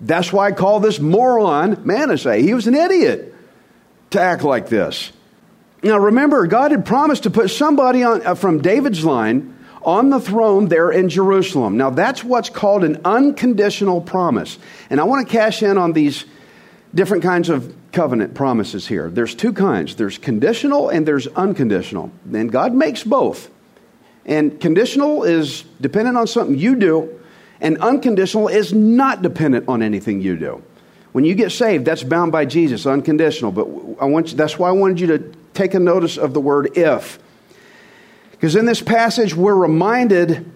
That's 0.00 0.32
why 0.32 0.48
I 0.48 0.52
call 0.52 0.80
this 0.80 0.98
moron 0.98 1.86
Manasseh. 1.86 2.36
He 2.36 2.52
was 2.52 2.66
an 2.66 2.74
idiot 2.74 3.32
to 4.10 4.20
act 4.20 4.42
like 4.42 4.68
this. 4.68 5.12
Now 5.84 5.98
remember, 5.98 6.48
God 6.48 6.72
had 6.72 6.84
promised 6.84 7.22
to 7.22 7.30
put 7.30 7.50
somebody 7.50 8.02
on, 8.02 8.26
uh, 8.26 8.34
from 8.34 8.60
David's 8.60 9.04
line 9.04 9.56
on 9.82 10.10
the 10.10 10.20
throne 10.20 10.66
there 10.66 10.90
in 10.90 11.08
Jerusalem. 11.08 11.76
Now 11.76 11.90
that's 11.90 12.24
what's 12.24 12.50
called 12.50 12.82
an 12.82 13.00
unconditional 13.04 14.00
promise. 14.00 14.58
And 14.90 15.00
I 15.00 15.04
want 15.04 15.26
to 15.26 15.32
cash 15.32 15.62
in 15.62 15.78
on 15.78 15.92
these 15.92 16.24
different 16.94 17.22
kinds 17.22 17.48
of 17.48 17.74
covenant 17.92 18.34
promises 18.34 18.86
here. 18.86 19.10
There's 19.10 19.34
two 19.34 19.52
kinds 19.52 19.96
there's 19.96 20.18
conditional 20.18 20.88
and 20.88 21.06
there's 21.06 21.26
unconditional. 21.28 22.10
And 22.32 22.50
God 22.50 22.74
makes 22.74 23.04
both. 23.04 23.50
And 24.24 24.60
conditional 24.60 25.24
is 25.24 25.62
dependent 25.80 26.16
on 26.16 26.26
something 26.26 26.56
you 26.56 26.76
do, 26.76 27.20
and 27.60 27.78
unconditional 27.78 28.48
is 28.48 28.72
not 28.72 29.22
dependent 29.22 29.68
on 29.68 29.82
anything 29.82 30.20
you 30.20 30.36
do. 30.36 30.62
When 31.12 31.24
you 31.24 31.34
get 31.34 31.50
saved, 31.50 31.84
that's 31.84 32.02
bound 32.02 32.32
by 32.32 32.44
Jesus, 32.44 32.86
unconditional. 32.86 33.52
But 33.52 33.66
I 34.00 34.06
want 34.06 34.30
you, 34.30 34.36
that's 34.36 34.58
why 34.58 34.68
I 34.68 34.72
wanted 34.72 35.00
you 35.00 35.06
to 35.08 35.32
take 35.54 35.74
a 35.74 35.78
notice 35.78 36.16
of 36.16 36.34
the 36.34 36.40
word 36.40 36.76
if. 36.78 37.18
Because 38.30 38.56
in 38.56 38.64
this 38.64 38.80
passage, 38.80 39.34
we're 39.34 39.54
reminded 39.54 40.50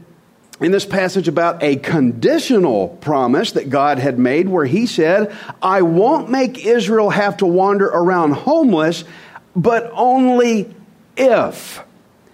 in 0.61 0.73
this 0.73 0.87
passage 0.87 1.29
about 1.29 1.63
a 1.63 1.77
conditional 1.77 2.89
promise 2.89 3.53
that 3.53 3.69
God 3.69 3.99
had 3.99 4.19
made 4.19 4.49
where 4.49 4.65
he 4.65 4.87
said, 4.87 5.37
I 5.61 5.83
won't 5.83 6.31
make 6.31 6.65
Israel 6.65 7.11
have 7.11 7.39
to 7.39 7.47
wander 7.47 7.87
around 7.87 8.33
homeless, 8.33 9.05
but 9.55 9.91
only 9.93 10.75
if. 11.17 11.83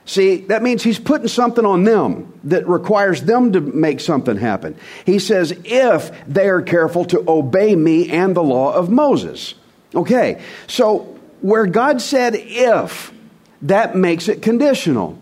See, 0.05 0.39
that 0.43 0.63
means 0.63 0.83
he's 0.83 0.99
putting 0.99 1.29
something 1.29 1.65
on 1.65 1.85
them 1.85 2.39
that 2.45 2.67
requires 2.69 3.23
them 3.23 3.53
to 3.53 3.61
make 3.61 4.01
something 4.01 4.37
happen. 4.37 4.77
He 5.07 5.19
says, 5.19 5.57
if 5.65 6.13
they 6.27 6.49
are 6.49 6.63
careful 6.63 7.05
to 7.07 7.25
obey 7.29 7.77
me 7.77 8.11
and 8.11 8.37
the 8.37 8.43
law 8.43 8.73
of 8.73 8.91
Moses. 8.91 9.55
Okay, 9.95 10.43
so 10.67 11.19
where 11.41 11.67
God 11.67 12.01
said 12.01 12.35
if, 12.35 13.13
that 13.63 13.95
makes 13.95 14.29
it 14.29 14.43
conditional. 14.43 15.22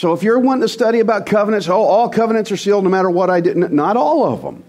So 0.00 0.14
if 0.14 0.22
you're 0.22 0.38
wanting 0.38 0.62
to 0.62 0.68
study 0.68 1.00
about 1.00 1.26
covenants, 1.26 1.68
oh, 1.68 1.82
all 1.82 2.08
covenants 2.08 2.50
are 2.50 2.56
sealed 2.56 2.84
no 2.84 2.88
matter 2.88 3.10
what 3.10 3.28
I 3.28 3.42
did. 3.42 3.58
Not 3.58 3.98
all 3.98 4.24
of 4.32 4.40
them. 4.40 4.64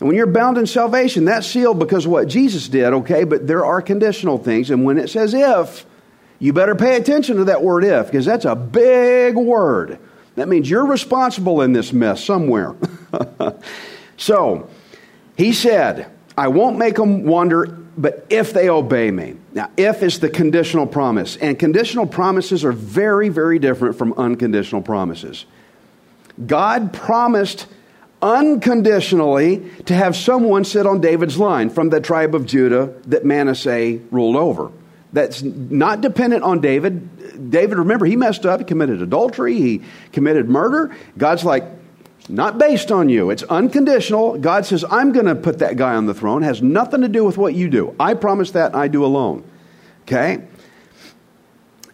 And 0.00 0.08
when 0.08 0.16
you're 0.16 0.26
bound 0.26 0.56
in 0.56 0.66
salvation, 0.66 1.26
that's 1.26 1.46
sealed 1.46 1.78
because 1.78 2.06
of 2.06 2.12
what 2.12 2.28
Jesus 2.28 2.66
did, 2.68 2.94
okay? 2.94 3.24
But 3.24 3.46
there 3.46 3.66
are 3.66 3.82
conditional 3.82 4.38
things. 4.38 4.70
And 4.70 4.82
when 4.82 4.96
it 4.96 5.10
says 5.10 5.34
if, 5.34 5.84
you 6.38 6.54
better 6.54 6.74
pay 6.74 6.96
attention 6.96 7.36
to 7.36 7.44
that 7.44 7.62
word 7.62 7.84
if, 7.84 8.06
because 8.06 8.24
that's 8.24 8.46
a 8.46 8.56
big 8.56 9.36
word. 9.36 9.98
That 10.36 10.48
means 10.48 10.70
you're 10.70 10.86
responsible 10.86 11.60
in 11.60 11.74
this 11.74 11.92
mess 11.92 12.24
somewhere. 12.24 12.74
so, 14.16 14.70
he 15.36 15.52
said, 15.52 16.10
I 16.38 16.48
won't 16.48 16.78
make 16.78 16.94
them 16.94 17.24
wander 17.24 17.83
but 17.96 18.26
if 18.30 18.52
they 18.52 18.68
obey 18.68 19.10
me. 19.10 19.36
Now, 19.52 19.70
if 19.76 20.02
is 20.02 20.20
the 20.20 20.28
conditional 20.28 20.86
promise, 20.86 21.36
and 21.36 21.58
conditional 21.58 22.06
promises 22.06 22.64
are 22.64 22.72
very, 22.72 23.28
very 23.28 23.58
different 23.58 23.96
from 23.96 24.12
unconditional 24.14 24.82
promises. 24.82 25.46
God 26.46 26.92
promised 26.92 27.66
unconditionally 28.20 29.70
to 29.84 29.94
have 29.94 30.16
someone 30.16 30.64
sit 30.64 30.86
on 30.86 31.00
David's 31.00 31.38
line 31.38 31.70
from 31.70 31.90
the 31.90 32.00
tribe 32.00 32.34
of 32.34 32.46
Judah 32.46 32.94
that 33.06 33.24
Manasseh 33.24 33.98
ruled 34.10 34.36
over. 34.36 34.72
That's 35.12 35.42
not 35.42 36.00
dependent 36.00 36.42
on 36.42 36.60
David. 36.60 37.50
David, 37.50 37.78
remember, 37.78 38.06
he 38.06 38.16
messed 38.16 38.44
up. 38.46 38.60
He 38.60 38.64
committed 38.64 39.00
adultery. 39.00 39.54
He 39.60 39.82
committed 40.10 40.48
murder. 40.48 40.96
God's 41.16 41.44
like, 41.44 41.64
not 42.28 42.58
based 42.58 42.90
on 42.90 43.08
you. 43.08 43.30
It's 43.30 43.42
unconditional. 43.44 44.38
God 44.38 44.64
says, 44.64 44.84
I'm 44.90 45.12
going 45.12 45.26
to 45.26 45.34
put 45.34 45.58
that 45.58 45.76
guy 45.76 45.94
on 45.94 46.06
the 46.06 46.14
throne. 46.14 46.42
It 46.42 46.46
has 46.46 46.62
nothing 46.62 47.02
to 47.02 47.08
do 47.08 47.24
with 47.24 47.36
what 47.36 47.54
you 47.54 47.68
do. 47.68 47.94
I 48.00 48.14
promise 48.14 48.52
that, 48.52 48.74
I 48.74 48.88
do 48.88 49.04
alone. 49.04 49.44
Okay? 50.02 50.46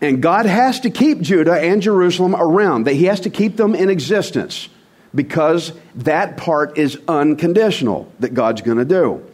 And 0.00 0.22
God 0.22 0.46
has 0.46 0.80
to 0.80 0.90
keep 0.90 1.20
Judah 1.20 1.60
and 1.60 1.82
Jerusalem 1.82 2.34
around. 2.34 2.84
that 2.84 2.94
He 2.94 3.04
has 3.06 3.20
to 3.20 3.30
keep 3.30 3.56
them 3.56 3.74
in 3.74 3.90
existence 3.90 4.68
because 5.14 5.72
that 5.96 6.36
part 6.36 6.78
is 6.78 6.98
unconditional 7.08 8.10
that 8.20 8.32
God's 8.32 8.62
going 8.62 8.78
to 8.78 8.84
do. 8.84 9.29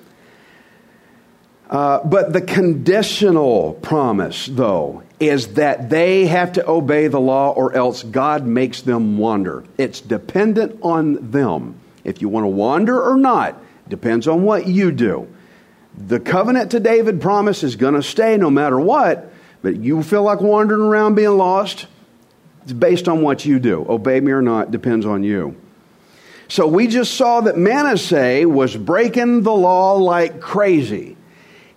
Uh, 1.69 2.01
but 2.05 2.33
the 2.33 2.41
conditional 2.41 3.75
promise, 3.83 4.47
though, 4.47 5.03
is 5.19 5.55
that 5.55 5.91
they 5.91 6.27
have 6.27 6.53
to 6.53 6.69
obey 6.69 7.09
the 7.09 7.21
law 7.21 7.51
or 7.51 7.75
else 7.75 8.03
God 8.03 8.47
makes 8.47 8.83
them 8.83 9.19
wander. 9.19 9.65
It's 9.77 10.01
dependent 10.01 10.79
on 10.83 11.31
them. 11.31 11.81
If 12.05 12.23
you 12.23 12.29
want 12.29 12.45
to 12.45 12.49
wander 12.49 13.01
or 13.01 13.17
not, 13.17 13.61
depends 13.89 14.29
on 14.29 14.43
what 14.43 14.69
you 14.69 14.93
do. 14.93 15.29
The 15.97 16.21
covenant 16.21 16.71
to 16.73 16.81
David 16.81 17.21
promise 17.21 17.63
is 17.63 17.75
going 17.75 17.95
to 17.95 18.03
stay 18.03 18.37
no 18.37 18.51
matter 18.51 18.79
what, 18.79 19.33
but 19.63 19.77
you 19.77 20.03
feel 20.03 20.23
like 20.23 20.41
wandering 20.41 20.83
around 20.83 21.15
being 21.15 21.37
lost, 21.37 21.87
it's 22.63 22.73
based 22.73 23.09
on 23.09 23.23
what 23.23 23.45
you 23.45 23.59
do. 23.59 23.85
Obey 23.89 24.21
me 24.21 24.31
or 24.31 24.43
not 24.43 24.71
depends 24.71 25.07
on 25.07 25.25
you. 25.25 25.57
So 26.49 26.69
we 26.69 26.87
just 26.87 27.15
saw 27.15 27.41
that 27.41 27.57
Manasseh 27.57 28.45
was 28.47 28.77
breaking 28.77 29.43
the 29.43 29.53
law 29.53 29.95
like 29.95 30.41
crazy 30.41 31.17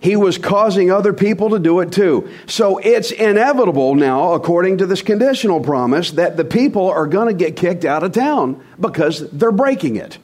he 0.00 0.16
was 0.16 0.38
causing 0.38 0.90
other 0.90 1.12
people 1.12 1.50
to 1.50 1.58
do 1.58 1.80
it 1.80 1.92
too. 1.92 2.30
So 2.46 2.78
it's 2.78 3.10
inevitable 3.10 3.94
now, 3.94 4.32
according 4.32 4.78
to 4.78 4.86
this 4.86 5.02
conditional 5.02 5.60
promise, 5.60 6.12
that 6.12 6.38
the 6.38 6.44
people 6.44 6.88
are 6.88 7.06
going 7.06 7.28
to 7.28 7.34
get 7.34 7.54
kicked 7.54 7.84
out 7.84 8.02
of 8.02 8.12
town 8.12 8.64
because 8.80 9.30
they're 9.30 9.52
breaking 9.52 9.96
it. 9.96 10.18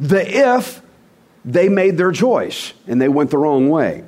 The 0.00 0.56
if 0.58 0.80
they 1.44 1.68
made 1.68 1.98
their 1.98 2.12
choice 2.12 2.72
and 2.86 3.00
they 3.00 3.08
went 3.08 3.30
the 3.30 3.38
wrong 3.38 3.68
way. 3.68 4.04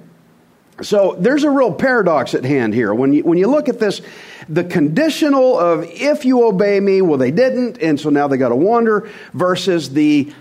So 0.81 1.17
there's 1.19 1.45
a 1.45 1.51
real 1.51 1.73
paradox 1.75 2.35
at 2.35 2.45
hand 2.45 2.73
here. 2.73 2.95
When 2.95 3.13
you, 3.13 3.25
when 3.25 3.37
you 3.37 3.49
look 3.49 3.69
at 3.69 3.79
this, 3.79 4.01
the 4.49 4.65
conditional 4.65 5.59
of 5.59 5.85
if 5.85 6.25
you 6.25 6.47
obey 6.47 6.81
me, 6.81 7.03
well, 7.03 7.19
they 7.19 7.31
didn't, 7.31 7.79
and 7.83 8.01
so 8.01 8.09
now 8.09 8.27
they 8.27 8.39
got 8.39 8.49
to 8.49 8.57
wander, 8.57 9.09
versus 9.35 9.91
the 9.91 10.33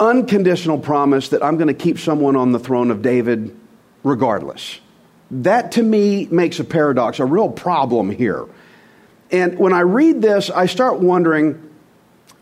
unconditional 0.00 0.78
promise 0.78 1.28
that 1.30 1.44
I'm 1.44 1.56
going 1.56 1.68
to 1.68 1.74
keep 1.74 1.98
someone 1.98 2.36
on 2.36 2.52
the 2.52 2.58
throne 2.58 2.90
of 2.90 3.02
David 3.02 3.56
regardless. 4.02 4.80
That 5.30 5.72
to 5.72 5.82
me 5.82 6.26
makes 6.30 6.58
a 6.58 6.64
paradox, 6.64 7.18
a 7.18 7.24
real 7.24 7.50
problem 7.50 8.10
here. 8.10 8.46
And 9.30 9.58
when 9.58 9.72
I 9.72 9.80
read 9.80 10.22
this, 10.22 10.50
I 10.50 10.66
start 10.66 11.00
wondering 11.00 11.68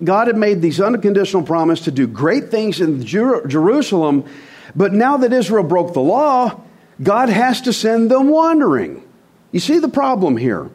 God 0.02 0.26
had 0.26 0.36
made 0.36 0.60
these 0.60 0.80
unconditional 0.80 1.42
promise 1.42 1.82
to 1.82 1.90
do 1.90 2.06
great 2.06 2.50
things 2.50 2.80
in 2.80 3.04
Jer- 3.04 3.46
Jerusalem, 3.46 4.24
but 4.74 4.92
now 4.92 5.16
that 5.16 5.32
Israel 5.32 5.64
broke 5.64 5.94
the 5.94 6.00
law, 6.00 6.60
God 7.02 7.28
has 7.28 7.62
to 7.62 7.72
send 7.72 8.10
them 8.10 8.28
wandering. 8.28 9.02
You 9.52 9.60
see 9.60 9.78
the 9.78 9.88
problem 9.88 10.36
here. 10.36 10.70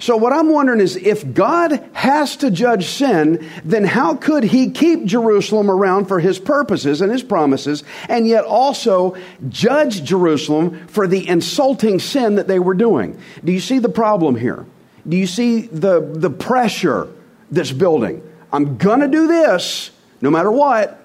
So, 0.00 0.16
what 0.16 0.32
I'm 0.32 0.48
wondering 0.48 0.80
is 0.80 0.96
if 0.96 1.34
God 1.34 1.86
has 1.92 2.36
to 2.38 2.50
judge 2.50 2.86
sin, 2.86 3.46
then 3.64 3.84
how 3.84 4.14
could 4.14 4.44
He 4.44 4.70
keep 4.70 5.04
Jerusalem 5.04 5.70
around 5.70 6.06
for 6.06 6.18
His 6.20 6.38
purposes 6.38 7.02
and 7.02 7.12
His 7.12 7.22
promises, 7.22 7.84
and 8.08 8.26
yet 8.26 8.44
also 8.44 9.14
judge 9.50 10.02
Jerusalem 10.02 10.86
for 10.88 11.06
the 11.06 11.28
insulting 11.28 11.98
sin 11.98 12.36
that 12.36 12.48
they 12.48 12.58
were 12.58 12.72
doing? 12.72 13.20
Do 13.44 13.52
you 13.52 13.60
see 13.60 13.78
the 13.78 13.90
problem 13.90 14.36
here? 14.36 14.64
Do 15.06 15.18
you 15.18 15.26
see 15.26 15.62
the, 15.62 16.00
the 16.00 16.30
pressure 16.30 17.06
that's 17.50 17.72
building? 17.72 18.22
I'm 18.52 18.78
going 18.78 19.00
to 19.00 19.08
do 19.08 19.26
this 19.26 19.90
no 20.22 20.30
matter 20.30 20.50
what, 20.50 20.98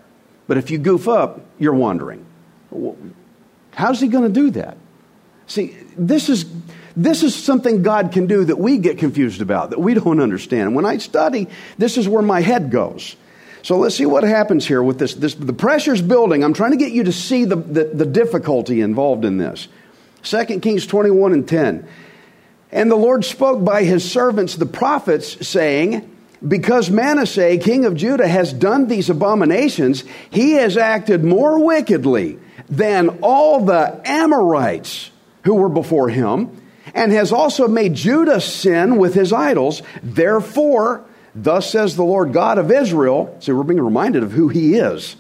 but 0.48 0.58
if 0.58 0.72
you 0.72 0.78
goof 0.78 1.10
up, 1.10 1.42
you're 1.60 1.74
wandering. 1.74 2.26
How's 3.74 4.00
He 4.00 4.08
going 4.08 4.24
to 4.24 4.34
do 4.34 4.52
that? 4.52 4.78
See, 5.48 5.76
this 5.98 6.30
is 6.30 6.46
this 6.96 7.24
is 7.24 7.36
something 7.36 7.84
God 7.84 8.12
can 8.12 8.28
do 8.28 8.46
that 8.46 8.58
we 8.58 8.78
get 8.78 8.98
confused 8.98 9.42
about, 9.42 9.72
that 9.72 9.80
we 9.80 9.94
don't 9.94 10.20
understand. 10.20 10.76
When 10.76 10.86
I 10.86 10.98
study, 10.98 11.48
this 11.78 11.98
is 11.98 12.08
where 12.08 12.22
my 12.22 12.42
head 12.42 12.72
goes. 12.72 13.16
So 13.64 13.78
let's 13.78 13.96
see 13.96 14.06
what 14.06 14.24
happens 14.24 14.68
here 14.68 14.84
with 14.84 15.00
this. 15.00 15.16
this 15.16 15.34
the 15.34 15.52
pressure's 15.52 16.02
building. 16.02 16.44
I'm 16.44 16.54
trying 16.54 16.72
to 16.72 16.78
get 16.78 16.92
you 16.92 17.06
to 17.06 17.12
see 17.12 17.46
the, 17.46 17.56
the, 17.56 17.84
the 17.86 18.06
difficulty 18.06 18.82
involved 18.82 19.26
in 19.26 19.38
this. 19.38 19.68
2 20.24 20.60
Kings 20.60 20.86
21 20.88 21.34
and 21.34 21.48
10. 21.48 21.88
And 22.72 22.92
the 22.92 22.96
Lord 22.96 23.26
spoke 23.26 23.64
by 23.64 23.84
his 23.84 24.10
servants, 24.10 24.56
the 24.56 24.66
prophets, 24.66 25.48
saying, 25.48 26.10
Because 26.48 26.90
Manasseh, 26.90 27.58
king 27.58 27.86
of 27.86 27.96
Judah, 27.96 28.28
has 28.28 28.54
done 28.54 28.88
these 28.88 29.10
abominations, 29.10 30.04
he 30.30 30.54
has 30.54 30.78
acted 30.78 31.24
more 31.24 31.64
wickedly 31.64 32.38
than 32.70 33.20
all 33.22 33.66
the 33.66 34.02
Amorites 34.06 35.12
who 35.44 35.56
were 35.56 35.70
before 35.70 36.10
him, 36.10 36.62
and 36.96 37.12
has 37.12 37.32
also 37.34 37.68
made 37.68 37.94
Judah 37.94 38.40
sin 38.42 38.98
with 38.98 39.14
his 39.14 39.34
idols. 39.34 39.84
Therefore, 40.02 41.04
thus 41.36 41.70
says 41.70 41.96
the 41.96 42.04
Lord 42.04 42.32
God 42.32 42.58
of 42.58 42.72
Israel, 42.72 43.36
see, 43.42 43.52
we're 43.52 43.64
being 43.64 43.82
reminded 43.82 44.24
of 44.24 44.32
who 44.32 44.48
he 44.48 44.76
is. 44.76 45.18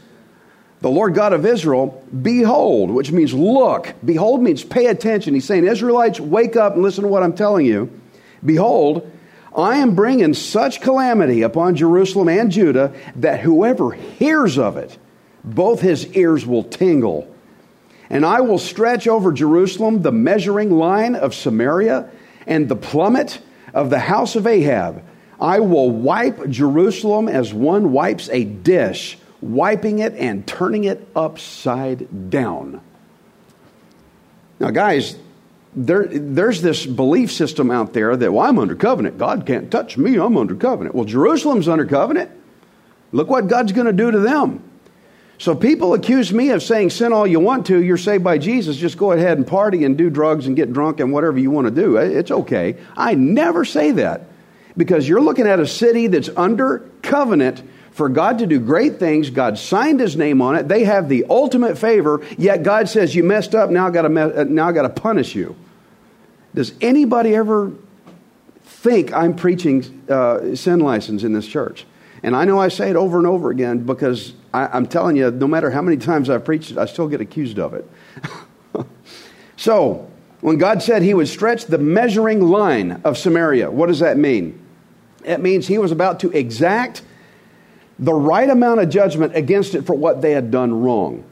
The 0.79 0.89
Lord 0.89 1.13
God 1.13 1.34
of 1.34 1.46
Israel, 1.46 2.03
behold, 2.22 2.91
which 2.91 3.12
means 3.12 3.34
look. 3.34 3.94
Behold 4.03 4.41
means 4.41 4.63
pay 4.63 4.86
attention. 4.88 5.34
He's 5.34 5.46
saying, 5.46 5.65
Israelites, 5.65 6.20
wake 6.20 6.55
up 6.55 6.74
and 6.74 6.84
listen 6.84 7.03
to 7.03 7.10
what 7.10 7.24
I'm 7.24 7.36
telling 7.36 7.65
you. 7.65 7.91
Behold, 8.44 9.12
I 9.55 9.77
am 9.77 9.96
bringing 9.96 10.34
such 10.34 10.82
calamity 10.82 11.41
upon 11.41 11.75
Jerusalem 11.75 12.29
and 12.29 12.51
Judah 12.51 12.94
that 13.17 13.41
whoever 13.41 13.91
hears 13.91 14.58
of 14.58 14.77
it, 14.77 14.98
both 15.44 15.82
his 15.82 16.08
ears 16.15 16.46
will 16.46 16.63
tingle. 16.63 17.35
And 18.10 18.26
I 18.26 18.42
will 18.42 18.60
stretch 18.60 19.08
over 19.08 19.32
Jerusalem 19.32 20.02
the 20.02 20.12
measuring 20.12 20.72
line 20.72 21.16
of 21.16 21.34
Samaria 21.34 22.10
and 22.46 22.70
the 22.70 22.76
plummet 22.76 23.40
of 23.74 23.90
the 23.90 24.00
house 24.00 24.36
of 24.36 24.46
Ahab. 24.46 25.04
I 25.40 25.60
will 25.60 25.90
wipe 25.92 26.50
Jerusalem 26.50 27.28
as 27.28 27.54
one 27.54 27.92
wipes 27.92 28.30
a 28.30 28.44
dish, 28.44 29.18
wiping 29.42 30.00
it 30.00 30.14
and 30.14 30.48
turning 30.48 30.86
it 30.86 31.08
upside 31.16 32.30
down. 32.30 32.82
Now, 34.60 34.72
guys, 34.72 35.18
there, 35.76 36.06
there's 36.06 36.62
this 36.62 36.86
belief 36.86 37.32
system 37.32 37.70
out 37.70 37.94
there 37.94 38.16
that, 38.16 38.32
well, 38.32 38.48
I'm 38.48 38.58
under 38.60 38.76
covenant. 38.76 39.18
God 39.18 39.46
can't 39.46 39.70
touch 39.70 39.98
me. 39.98 40.16
I'm 40.18 40.38
under 40.38 40.56
covenant. 40.56 40.96
Well, 40.96 41.06
Jerusalem's 41.06 41.68
under 41.68 41.86
covenant. 41.86 42.32
Look 43.12 43.30
what 43.30 43.48
God's 43.48 43.74
going 43.74 43.88
to 43.88 43.94
do 43.94 44.12
to 44.12 44.20
them. 44.20 44.64
So 45.38 45.54
people 45.54 45.94
accuse 45.94 46.32
me 46.32 46.51
of 46.51 46.63
saying 46.63 46.92
sin 46.92 47.12
all 47.12 47.27
you 47.27 47.39
want 47.39 47.65
to, 47.68 47.82
you're 47.82 47.98
saved 47.98 48.24
by 48.24 48.38
Jesus, 48.38 48.77
just 48.77 48.98
go 48.98 49.12
ahead 49.12 49.38
and 49.38 49.46
party 49.46 49.84
and 49.84 49.98
do 49.98 50.10
drugs 50.10 50.48
and 50.48 50.56
get 50.56 50.72
drunk 50.72 51.00
and 51.00 51.12
whatever 51.12 51.38
you 51.38 51.51
want 51.51 51.68
to 51.68 51.72
do. 51.72 51.98
It's 51.98 52.32
okay. 52.32 52.77
I 52.96 53.15
never 53.15 53.65
say 53.65 53.92
that 53.92 54.27
because 54.77 55.08
you're 55.08 55.22
looking 55.22 55.48
at 55.48 55.60
a 55.60 55.68
city 55.68 56.08
that's 56.08 56.30
under 56.38 56.89
covenant 57.01 57.62
for 57.92 58.10
God 58.10 58.39
to 58.39 58.48
do 58.48 58.60
great 58.60 58.98
things. 58.98 59.30
God 59.30 59.58
signed 59.58 60.00
his 60.00 60.15
name 60.15 60.42
on 60.42 60.56
it. 60.56 60.68
They 60.68 60.84
have 60.84 61.10
the 61.10 61.25
ultimate 61.30 61.77
favor, 61.77 62.22
yet 62.38 62.63
God 62.63 62.89
says 62.89 63.15
you 63.15 63.24
messed 63.24 63.56
up, 63.56 63.70
now 63.70 63.88
I 63.88 63.92
got 63.92 64.04
to 64.04 64.46
now 64.46 64.68
I 64.68 64.72
got 64.72 64.84
to 64.84 64.89
punish 64.89 65.36
you. 65.36 65.56
Does 66.54 66.74
anybody 66.80 67.36
ever 67.36 67.72
think 68.63 69.13
I'm 69.13 69.36
preaching 69.36 70.04
uh, 70.10 70.56
sin 70.56 70.80
license 70.80 71.24
in 71.24 71.34
this 71.34 71.48
church? 71.48 71.86
And 72.25 72.36
I 72.36 72.44
know 72.44 72.60
I 72.60 72.70
say 72.70 72.89
it 72.89 72.96
over 72.96 73.20
and 73.20 73.27
over 73.27 73.51
again 73.51 73.86
because 73.86 74.34
I, 74.51 74.75
am 74.75 74.88
telling 74.88 75.15
you, 75.15 75.29
no 75.29 75.48
matter 75.48 75.70
how 75.70 75.84
many 75.84 75.98
times 75.98 76.27
I've 76.27 76.44
preached 76.44 76.72
it, 76.72 76.77
I 76.79 76.86
still 76.86 77.08
get 77.08 77.22
accused 77.22 77.60
of 77.60 77.75
it. 77.75 77.88
so, 79.58 80.10
when 80.41 80.58
God 80.58 80.82
said 80.82 81.03
he 81.03 81.13
would 81.13 81.27
stretch 81.27 81.65
the 81.65 81.77
measuring 81.77 82.41
line 82.41 83.00
of 83.03 83.20
Samaria, 83.20 83.70
what 83.70 83.86
does 83.86 84.00
that 84.00 84.17
mean? 84.17 84.60
It 85.24 85.39
means 85.39 85.67
he 85.67 85.77
was 85.77 85.91
about 85.91 86.20
to 86.22 86.32
exact 86.32 87.03
the 88.00 88.15
right 88.15 88.50
amount 88.50 88.79
of 88.79 88.89
judgment 88.89 89.36
against 89.36 89.75
it 89.75 89.84
for 89.84 89.94
what 89.94 90.24
they 90.24 90.32
had 90.32 90.50
done 90.50 90.82
wrong. 90.82 91.24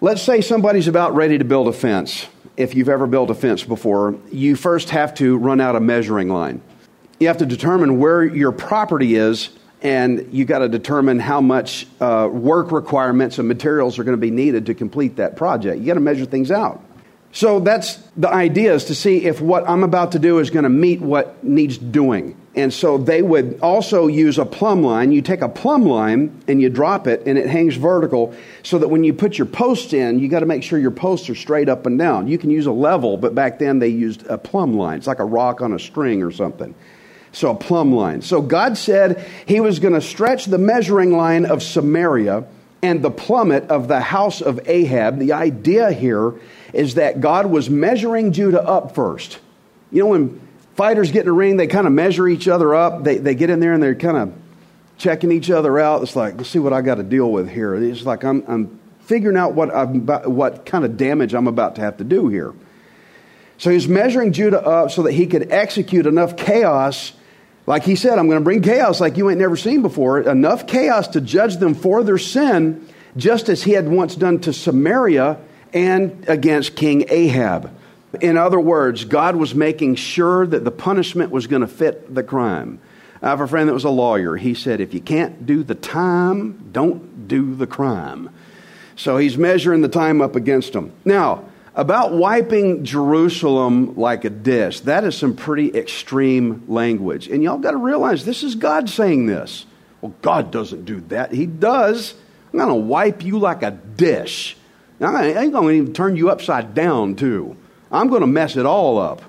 Let's 0.00 0.22
say 0.22 0.40
somebody's 0.40 0.88
about 0.88 1.14
ready 1.14 1.36
to 1.36 1.44
build 1.44 1.68
a 1.68 1.72
fence. 1.74 2.26
If 2.56 2.74
you've 2.74 2.88
ever 2.88 3.06
built 3.06 3.28
a 3.28 3.34
fence 3.34 3.62
before, 3.62 4.18
you 4.32 4.56
first 4.56 4.88
have 4.88 5.12
to 5.16 5.36
run 5.36 5.60
out 5.60 5.76
a 5.76 5.80
measuring 5.80 6.30
line. 6.30 6.62
You 7.18 7.26
have 7.26 7.36
to 7.38 7.46
determine 7.46 7.98
where 7.98 8.24
your 8.24 8.52
property 8.52 9.16
is 9.16 9.50
and 9.82 10.28
you 10.32 10.44
got 10.44 10.58
to 10.58 10.68
determine 10.68 11.18
how 11.18 11.40
much 11.40 11.86
uh, 12.00 12.28
work 12.30 12.72
requirements 12.72 13.38
and 13.38 13.48
materials 13.48 13.98
are 13.98 14.04
going 14.04 14.16
to 14.16 14.20
be 14.20 14.30
needed 14.30 14.66
to 14.66 14.74
complete 14.74 15.16
that 15.16 15.36
project. 15.36 15.80
You 15.80 15.86
got 15.86 15.94
to 15.94 16.00
measure 16.00 16.26
things 16.26 16.50
out. 16.50 16.82
So 17.32 17.60
that's 17.60 17.96
the 18.16 18.28
idea 18.28 18.74
is 18.74 18.86
to 18.86 18.94
see 18.94 19.24
if 19.24 19.40
what 19.40 19.68
I'm 19.68 19.84
about 19.84 20.12
to 20.12 20.18
do 20.18 20.40
is 20.40 20.50
going 20.50 20.64
to 20.64 20.68
meet 20.68 21.00
what 21.00 21.44
needs 21.44 21.78
doing. 21.78 22.36
And 22.56 22.74
so 22.74 22.98
they 22.98 23.22
would 23.22 23.60
also 23.62 24.08
use 24.08 24.36
a 24.36 24.44
plumb 24.44 24.82
line. 24.82 25.12
You 25.12 25.22
take 25.22 25.40
a 25.40 25.48
plumb 25.48 25.84
line 25.84 26.42
and 26.48 26.60
you 26.60 26.68
drop 26.68 27.06
it 27.06 27.22
and 27.26 27.38
it 27.38 27.46
hangs 27.46 27.76
vertical 27.76 28.34
so 28.64 28.78
that 28.78 28.88
when 28.88 29.04
you 29.04 29.14
put 29.14 29.38
your 29.38 29.46
posts 29.46 29.92
in, 29.92 30.18
you 30.18 30.28
got 30.28 30.40
to 30.40 30.46
make 30.46 30.64
sure 30.64 30.76
your 30.76 30.90
posts 30.90 31.30
are 31.30 31.36
straight 31.36 31.68
up 31.68 31.86
and 31.86 31.96
down. 31.96 32.26
You 32.26 32.38
can 32.38 32.50
use 32.50 32.66
a 32.66 32.72
level, 32.72 33.16
but 33.16 33.36
back 33.36 33.60
then 33.60 33.78
they 33.78 33.88
used 33.88 34.26
a 34.26 34.36
plumb 34.36 34.74
line. 34.76 34.98
It's 34.98 35.06
like 35.06 35.20
a 35.20 35.24
rock 35.24 35.60
on 35.60 35.72
a 35.72 35.78
string 35.78 36.24
or 36.24 36.32
something. 36.32 36.74
So 37.32 37.50
a 37.50 37.54
plumb 37.54 37.94
line. 37.94 38.22
So 38.22 38.42
God 38.42 38.76
said 38.76 39.24
he 39.46 39.60
was 39.60 39.78
going 39.78 39.94
to 39.94 40.00
stretch 40.00 40.46
the 40.46 40.58
measuring 40.58 41.16
line 41.16 41.46
of 41.46 41.62
Samaria 41.62 42.44
and 42.82 43.02
the 43.02 43.10
plummet 43.10 43.70
of 43.70 43.88
the 43.88 44.00
house 44.00 44.40
of 44.40 44.68
Ahab. 44.68 45.18
The 45.18 45.32
idea 45.32 45.92
here 45.92 46.34
is 46.72 46.94
that 46.94 47.20
God 47.20 47.46
was 47.46 47.68
measuring 47.70 48.32
Judah 48.32 48.62
up 48.62 48.94
first. 48.94 49.38
You 49.92 50.02
know, 50.02 50.08
when 50.08 50.40
fighters 50.74 51.12
get 51.12 51.22
in 51.22 51.28
a 51.28 51.32
ring, 51.32 51.56
they 51.56 51.66
kind 51.66 51.86
of 51.86 51.92
measure 51.92 52.26
each 52.26 52.48
other 52.48 52.74
up. 52.74 53.04
They, 53.04 53.18
they 53.18 53.34
get 53.34 53.50
in 53.50 53.60
there 53.60 53.74
and 53.74 53.82
they're 53.82 53.94
kind 53.94 54.16
of 54.16 54.32
checking 54.98 55.30
each 55.30 55.50
other 55.50 55.78
out. 55.78 56.02
It's 56.02 56.16
like, 56.16 56.36
let's 56.36 56.50
see 56.50 56.58
what 56.58 56.72
I 56.72 56.82
got 56.82 56.96
to 56.96 57.02
deal 57.02 57.30
with 57.30 57.48
here. 57.48 57.74
It's 57.74 58.04
like 58.04 58.24
I'm, 58.24 58.44
I'm 58.48 58.80
figuring 59.00 59.36
out 59.36 59.54
what, 59.54 59.74
I'm, 59.74 60.06
what 60.06 60.66
kind 60.66 60.84
of 60.84 60.96
damage 60.96 61.34
I'm 61.34 61.46
about 61.46 61.76
to 61.76 61.80
have 61.80 61.98
to 61.98 62.04
do 62.04 62.28
here. 62.28 62.54
So 63.58 63.70
he's 63.70 63.86
measuring 63.86 64.32
Judah 64.32 64.64
up 64.64 64.90
so 64.90 65.02
that 65.02 65.12
he 65.12 65.26
could 65.26 65.52
execute 65.52 66.06
enough 66.06 66.36
chaos 66.36 67.12
like 67.66 67.84
he 67.84 67.96
said, 67.96 68.18
I'm 68.18 68.26
going 68.26 68.40
to 68.40 68.44
bring 68.44 68.62
chaos 68.62 69.00
like 69.00 69.16
you 69.16 69.30
ain't 69.30 69.38
never 69.38 69.56
seen 69.56 69.82
before. 69.82 70.20
Enough 70.20 70.66
chaos 70.66 71.08
to 71.08 71.20
judge 71.20 71.56
them 71.56 71.74
for 71.74 72.02
their 72.02 72.18
sin, 72.18 72.88
just 73.16 73.48
as 73.48 73.62
he 73.62 73.72
had 73.72 73.88
once 73.88 74.16
done 74.16 74.40
to 74.40 74.52
Samaria 74.52 75.38
and 75.72 76.28
against 76.28 76.76
King 76.76 77.06
Ahab. 77.08 77.70
In 78.20 78.36
other 78.36 78.58
words, 78.58 79.04
God 79.04 79.36
was 79.36 79.54
making 79.54 79.94
sure 79.94 80.46
that 80.46 80.64
the 80.64 80.70
punishment 80.70 81.30
was 81.30 81.46
going 81.46 81.62
to 81.62 81.68
fit 81.68 82.12
the 82.12 82.24
crime. 82.24 82.80
I 83.22 83.28
have 83.28 83.40
a 83.40 83.46
friend 83.46 83.68
that 83.68 83.74
was 83.74 83.84
a 83.84 83.90
lawyer. 83.90 84.36
He 84.36 84.54
said, 84.54 84.80
if 84.80 84.94
you 84.94 85.00
can't 85.00 85.46
do 85.46 85.62
the 85.62 85.74
time, 85.74 86.70
don't 86.72 87.28
do 87.28 87.54
the 87.54 87.66
crime. 87.66 88.30
So 88.96 89.16
he's 89.16 89.38
measuring 89.38 89.82
the 89.82 89.88
time 89.88 90.20
up 90.20 90.34
against 90.36 90.72
them. 90.72 90.92
Now, 91.04 91.44
about 91.74 92.12
wiping 92.12 92.84
Jerusalem 92.84 93.96
like 93.96 94.24
a 94.24 94.30
dish, 94.30 94.80
that 94.80 95.04
is 95.04 95.16
some 95.16 95.36
pretty 95.36 95.74
extreme 95.74 96.64
language. 96.66 97.28
And 97.28 97.42
y'all 97.42 97.58
got 97.58 97.72
to 97.72 97.76
realize 97.76 98.24
this 98.24 98.42
is 98.42 98.54
God 98.54 98.88
saying 98.88 99.26
this. 99.26 99.66
Well, 100.00 100.14
God 100.22 100.50
doesn't 100.50 100.84
do 100.84 101.00
that. 101.08 101.32
He 101.32 101.46
does. 101.46 102.14
I'm 102.52 102.58
going 102.58 102.68
to 102.68 102.74
wipe 102.74 103.22
you 103.22 103.38
like 103.38 103.62
a 103.62 103.70
dish. 103.70 104.56
Now, 104.98 105.14
I 105.14 105.26
ain't 105.26 105.52
going 105.52 105.68
to 105.68 105.82
even 105.82 105.92
turn 105.92 106.16
you 106.16 106.30
upside 106.30 106.74
down, 106.74 107.14
too. 107.14 107.56
I'm 107.92 108.08
going 108.08 108.22
to 108.22 108.26
mess 108.26 108.56
it 108.56 108.66
all 108.66 108.98
up. 108.98 109.22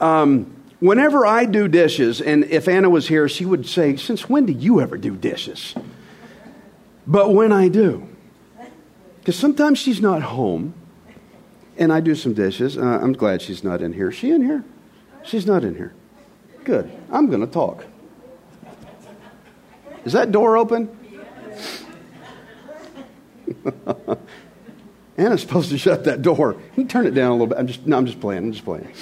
Um, 0.00 0.54
whenever 0.80 1.24
I 1.24 1.44
do 1.44 1.68
dishes, 1.68 2.20
and 2.20 2.44
if 2.44 2.68
Anna 2.68 2.90
was 2.90 3.08
here, 3.08 3.28
she 3.28 3.44
would 3.44 3.66
say, 3.66 3.96
Since 3.96 4.28
when 4.28 4.46
do 4.46 4.52
you 4.52 4.80
ever 4.80 4.98
do 4.98 5.16
dishes? 5.16 5.74
But 7.06 7.32
when 7.32 7.52
I 7.52 7.68
do, 7.68 8.08
because 9.20 9.38
sometimes 9.38 9.78
she's 9.78 10.00
not 10.00 10.22
home 10.22 10.74
and 11.76 11.92
I 11.92 12.00
do 12.00 12.14
some 12.14 12.34
dishes. 12.34 12.78
Uh, 12.78 13.00
I'm 13.02 13.12
glad 13.12 13.42
she's 13.42 13.64
not 13.64 13.82
in 13.82 13.92
here. 13.92 14.12
She 14.12 14.30
in 14.30 14.42
here? 14.42 14.64
She's 15.22 15.46
not 15.46 15.64
in 15.64 15.74
here. 15.74 15.94
Good. 16.64 16.90
I'm 17.10 17.26
going 17.28 17.40
to 17.40 17.46
talk. 17.46 17.84
Is 20.04 20.12
that 20.12 20.32
door 20.32 20.56
open? 20.56 20.96
Anna's 25.16 25.40
supposed 25.40 25.70
to 25.70 25.78
shut 25.78 26.04
that 26.04 26.22
door. 26.22 26.56
You 26.76 26.84
turn 26.84 27.06
it 27.06 27.12
down 27.12 27.30
a 27.30 27.32
little 27.32 27.46
bit. 27.46 27.58
I'm 27.58 27.66
just 27.66 27.86
no, 27.86 27.96
I'm 27.96 28.06
just 28.06 28.20
playing. 28.20 28.44
I'm 28.44 28.52
just 28.52 28.64
playing. 28.64 28.92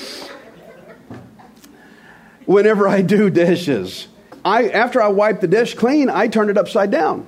Whenever 2.45 2.87
I 2.87 3.03
do 3.03 3.31
dishes, 3.31 4.09
I 4.45 4.69
after 4.69 5.03
I 5.03 5.09
wipe 5.09 5.41
the 5.41 5.49
dish 5.49 5.75
clean, 5.75 6.11
I 6.11 6.29
turn 6.29 6.51
it 6.51 6.59
upside 6.59 6.91
down 6.91 7.27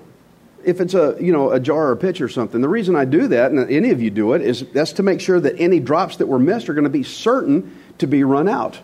if 0.64 0.80
it's 0.80 0.94
a 0.94 1.16
you 1.20 1.32
know 1.32 1.50
a 1.50 1.60
jar 1.60 1.88
or 1.88 1.92
a 1.92 1.96
pitcher 1.96 2.24
or 2.24 2.28
something. 2.28 2.60
The 2.60 2.68
reason 2.68 2.96
i 2.96 3.04
do 3.04 3.28
that 3.28 3.50
and 3.50 3.70
any 3.70 3.90
of 3.90 4.00
you 4.00 4.10
do 4.10 4.32
it 4.32 4.42
is 4.42 4.64
that's 4.72 4.92
to 4.94 5.02
make 5.02 5.20
sure 5.20 5.40
that 5.40 5.58
any 5.58 5.80
drops 5.80 6.16
that 6.16 6.26
were 6.26 6.38
missed 6.38 6.68
are 6.68 6.74
going 6.74 6.84
to 6.84 6.90
be 6.90 7.02
certain 7.02 7.80
to 7.98 8.06
be 8.06 8.24
run 8.24 8.48
out. 8.48 8.80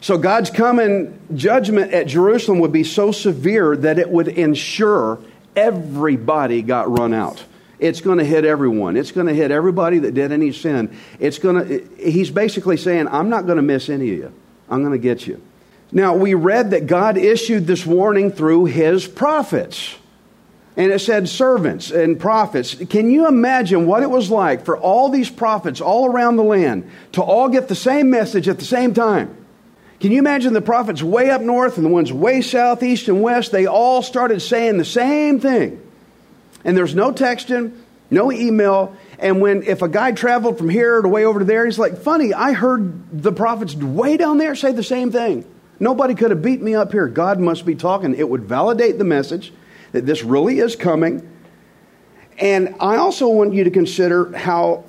So 0.00 0.18
god's 0.18 0.50
coming 0.50 1.18
judgment 1.34 1.92
at 1.92 2.06
jerusalem 2.06 2.58
would 2.60 2.72
be 2.72 2.84
so 2.84 3.12
severe 3.12 3.76
that 3.76 3.98
it 3.98 4.08
would 4.08 4.28
ensure 4.28 5.18
everybody 5.56 6.62
got 6.62 6.90
run 6.90 7.14
out. 7.14 7.44
It's 7.80 8.00
going 8.00 8.18
to 8.18 8.24
hit 8.24 8.44
everyone. 8.44 8.96
It's 8.96 9.12
going 9.12 9.28
to 9.28 9.34
hit 9.34 9.52
everybody 9.52 10.00
that 10.00 10.12
did 10.12 10.32
any 10.32 10.50
sin. 10.50 10.96
It's 11.20 11.38
going 11.38 11.68
to 11.68 11.88
he's 11.96 12.30
basically 12.30 12.76
saying 12.76 13.08
i'm 13.08 13.28
not 13.28 13.46
going 13.46 13.56
to 13.56 13.62
miss 13.62 13.88
any 13.88 14.10
of 14.12 14.18
you. 14.18 14.32
I'm 14.68 14.80
going 14.80 14.92
to 14.92 14.98
get 14.98 15.26
you. 15.26 15.40
Now 15.92 16.14
we 16.16 16.34
read 16.34 16.72
that 16.72 16.86
god 16.86 17.16
issued 17.16 17.66
this 17.66 17.86
warning 17.86 18.30
through 18.32 18.66
his 18.66 19.06
prophets 19.06 19.96
and 20.78 20.92
it 20.92 21.00
said 21.00 21.28
servants 21.28 21.90
and 21.90 22.20
prophets. 22.20 22.76
Can 22.88 23.10
you 23.10 23.26
imagine 23.26 23.84
what 23.86 24.04
it 24.04 24.10
was 24.10 24.30
like 24.30 24.64
for 24.64 24.78
all 24.78 25.08
these 25.08 25.28
prophets 25.28 25.80
all 25.80 26.06
around 26.06 26.36
the 26.36 26.44
land 26.44 26.88
to 27.12 27.22
all 27.22 27.48
get 27.48 27.66
the 27.66 27.74
same 27.74 28.10
message 28.10 28.48
at 28.48 28.60
the 28.60 28.64
same 28.64 28.94
time? 28.94 29.36
Can 29.98 30.12
you 30.12 30.20
imagine 30.20 30.52
the 30.52 30.62
prophets 30.62 31.02
way 31.02 31.30
up 31.30 31.42
north 31.42 31.78
and 31.78 31.84
the 31.84 31.90
ones 31.90 32.12
way 32.12 32.42
south, 32.42 32.84
east, 32.84 33.08
and 33.08 33.20
west? 33.20 33.50
They 33.50 33.66
all 33.66 34.02
started 34.02 34.40
saying 34.40 34.78
the 34.78 34.84
same 34.84 35.40
thing. 35.40 35.82
And 36.64 36.76
there's 36.76 36.94
no 36.94 37.10
texting, 37.10 37.76
no 38.08 38.30
email. 38.30 38.96
And 39.18 39.40
when 39.40 39.64
if 39.64 39.82
a 39.82 39.88
guy 39.88 40.12
traveled 40.12 40.58
from 40.58 40.68
here 40.68 41.02
to 41.02 41.08
way 41.08 41.24
over 41.24 41.40
to 41.40 41.44
there, 41.44 41.66
he's 41.66 41.80
like, 41.80 41.98
funny, 41.98 42.32
I 42.32 42.52
heard 42.52 43.20
the 43.20 43.32
prophets 43.32 43.74
way 43.74 44.16
down 44.16 44.38
there 44.38 44.54
say 44.54 44.70
the 44.70 44.84
same 44.84 45.10
thing. 45.10 45.44
Nobody 45.80 46.14
could 46.14 46.30
have 46.30 46.42
beat 46.42 46.62
me 46.62 46.76
up 46.76 46.92
here. 46.92 47.08
God 47.08 47.40
must 47.40 47.66
be 47.66 47.74
talking. 47.74 48.14
It 48.14 48.28
would 48.28 48.44
validate 48.44 48.98
the 48.98 49.04
message 49.04 49.52
that 49.92 50.06
this 50.06 50.22
really 50.22 50.58
is 50.58 50.76
coming. 50.76 51.28
And 52.38 52.76
I 52.80 52.96
also 52.96 53.28
want 53.28 53.54
you 53.54 53.64
to 53.64 53.70
consider 53.70 54.36
how 54.36 54.84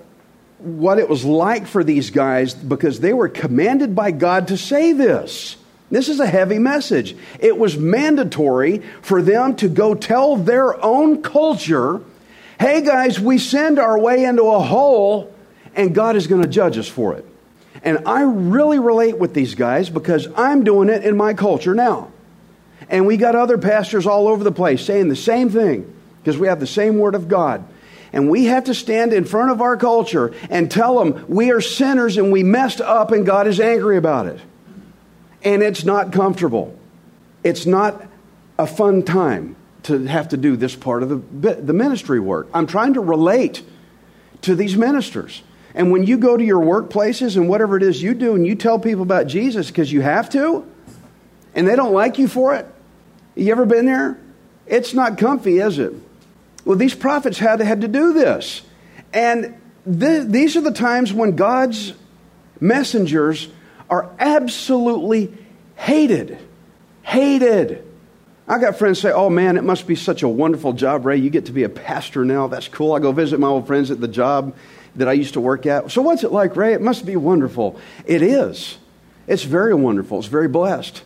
what 0.60 1.00
it 1.00 1.08
was 1.08 1.24
like 1.24 1.68
for 1.68 1.84
these 1.84 2.10
guys 2.10 2.54
because 2.54 3.00
they 3.00 3.14
were 3.14 3.30
commanded 3.30 3.96
by 3.96 4.12
God 4.12 4.50
to 4.50 4.58
say 4.58 4.92
this. 4.92 5.56
This 5.90 6.10
is 6.10 6.20
a 6.20 6.28
heavy 6.28 6.60
message. 6.60 7.16
It 7.40 7.58
was 7.58 7.78
mandatory 7.78 8.80
for 9.02 9.22
them 9.22 9.56
to 9.58 9.70
go 9.70 9.96
tell 9.96 10.36
their 10.36 10.84
own 10.84 11.22
culture, 11.22 12.02
hey 12.60 12.82
guys, 12.82 13.20
we 13.20 13.38
send 13.38 13.80
our 13.80 13.98
way 13.98 14.26
into 14.26 14.44
a 14.44 14.60
hole 14.60 15.34
and 15.76 15.96
God 15.96 16.16
is 16.16 16.28
going 16.28 16.42
to 16.42 16.48
judge 16.48 16.78
us 16.78 16.88
for 16.88 17.16
it. 17.16 17.26
And 17.84 18.00
I 18.06 18.24
really 18.24 18.80
relate 18.80 19.18
with 19.18 19.34
these 19.34 19.56
guys 19.56 19.90
because 19.90 20.28
I'm 20.36 20.64
doing 20.64 20.90
it 20.90 21.04
in 21.06 21.16
my 21.16 21.34
culture 21.34 21.74
now. 21.74 22.12
And 22.90 23.06
we 23.06 23.18
got 23.18 23.36
other 23.36 23.58
pastors 23.58 24.08
all 24.08 24.28
over 24.28 24.44
the 24.44 24.52
place 24.52 24.84
saying 24.84 25.10
the 25.10 25.16
same 25.16 25.50
thing 25.50 25.94
because 26.20 26.38
we 26.38 26.48
have 26.48 26.60
the 26.60 26.68
same 26.68 26.98
word 26.98 27.16
of 27.16 27.28
God. 27.28 27.64
And 28.12 28.30
we 28.30 28.46
have 28.46 28.66
to 28.66 28.74
stand 28.74 29.14
in 29.14 29.24
front 29.24 29.52
of 29.52 29.62
our 29.62 29.78
culture 29.78 30.34
and 30.50 30.70
tell 30.70 30.98
them 30.98 31.26
we 31.28 31.52
are 31.52 31.62
sinners 31.62 32.18
and 32.18 32.32
we 32.32 32.42
messed 32.42 32.82
up 32.82 33.12
and 33.12 33.26
God 33.26 33.48
is 33.48 33.60
angry 33.60 33.98
about 33.98 34.26
it. 34.26 34.42
And 35.44 35.62
it's 35.62 35.84
not 35.84 36.12
comfortable. 36.12 36.78
It's 37.44 37.68
not 37.68 38.04
a 38.58 38.66
fun 38.66 39.04
time 39.04 39.56
to 39.84 40.06
have 40.06 40.30
to 40.30 40.38
do 40.38 40.58
this 40.58 40.76
part 40.76 41.04
of 41.04 41.10
the, 41.42 41.54
the 41.56 41.74
ministry 41.74 42.20
work. 42.20 42.50
I'm 42.54 42.68
trying 42.68 42.96
to 42.96 43.02
relate 43.02 43.64
to 44.42 44.56
these 44.56 44.76
ministers. 44.76 45.44
And 45.76 45.92
when 45.92 46.04
you 46.04 46.18
go 46.18 46.36
to 46.36 46.44
your 46.44 46.62
workplaces 46.62 47.38
and 47.38 47.48
whatever 47.48 47.78
it 47.78 47.84
is 47.84 48.02
you 48.02 48.14
do 48.16 48.36
and 48.36 48.46
you 48.46 48.56
tell 48.56 48.80
people 48.80 49.04
about 49.04 49.28
Jesus 49.28 49.68
because 49.68 49.92
you 49.92 50.02
have 50.02 50.30
to, 50.32 50.66
and 51.54 51.68
they 51.68 51.76
don't 51.76 51.94
like 51.94 52.18
you 52.18 52.28
for 52.28 52.56
it, 52.56 52.66
you 53.40 53.52
ever 53.52 53.66
been 53.66 53.86
there? 53.86 54.20
It's 54.68 54.94
not 54.94 55.18
comfy, 55.18 55.58
is 55.60 55.80
it? 55.80 55.94
Well, 56.66 56.78
these 56.78 56.94
prophets 56.94 57.40
had, 57.40 57.60
had 57.62 57.82
to 57.82 57.88
do 57.88 58.14
this. 58.14 58.62
And 59.14 59.56
th- 59.86 60.28
these 60.28 60.56
are 60.56 60.62
the 60.62 60.72
times 60.72 61.12
when 61.12 61.36
God's 61.36 61.94
messengers 62.60 63.48
are 63.90 64.10
absolutely 64.20 65.34
hated. 65.76 66.38
Hated. 67.02 67.86
I 68.48 68.60
got 68.60 68.78
friends 68.78 69.00
say, 69.00 69.12
Oh 69.12 69.30
man, 69.30 69.58
it 69.58 69.64
must 69.64 69.88
be 69.88 69.96
such 69.96 70.24
a 70.24 70.28
wonderful 70.28 70.74
job, 70.74 71.06
Ray. 71.06 71.18
You 71.18 71.30
get 71.30 71.46
to 71.46 71.52
be 71.52 71.64
a 71.64 71.70
pastor 71.70 72.26
now. 72.26 72.48
That's 72.48 72.68
cool. 72.68 72.94
I 72.94 73.00
go 73.00 73.12
visit 73.12 73.40
my 73.40 73.48
old 73.48 73.68
friends 73.68 73.92
at 73.92 74.02
the 74.02 74.08
job 74.08 74.56
that 74.96 75.08
I 75.08 75.14
used 75.14 75.34
to 75.34 75.42
work 75.42 75.66
at. 75.66 75.92
So, 75.92 76.02
what's 76.02 76.24
it 76.24 76.32
like, 76.32 76.56
Ray? 76.56 76.74
It 76.74 76.82
must 76.82 77.06
be 77.06 77.16
wonderful. 77.16 77.80
It 78.06 78.22
is. 78.22 78.78
It's 79.28 79.44
very 79.44 79.76
wonderful. 79.76 80.18
It's 80.18 80.28
very 80.28 80.48
blessed. 80.48 81.04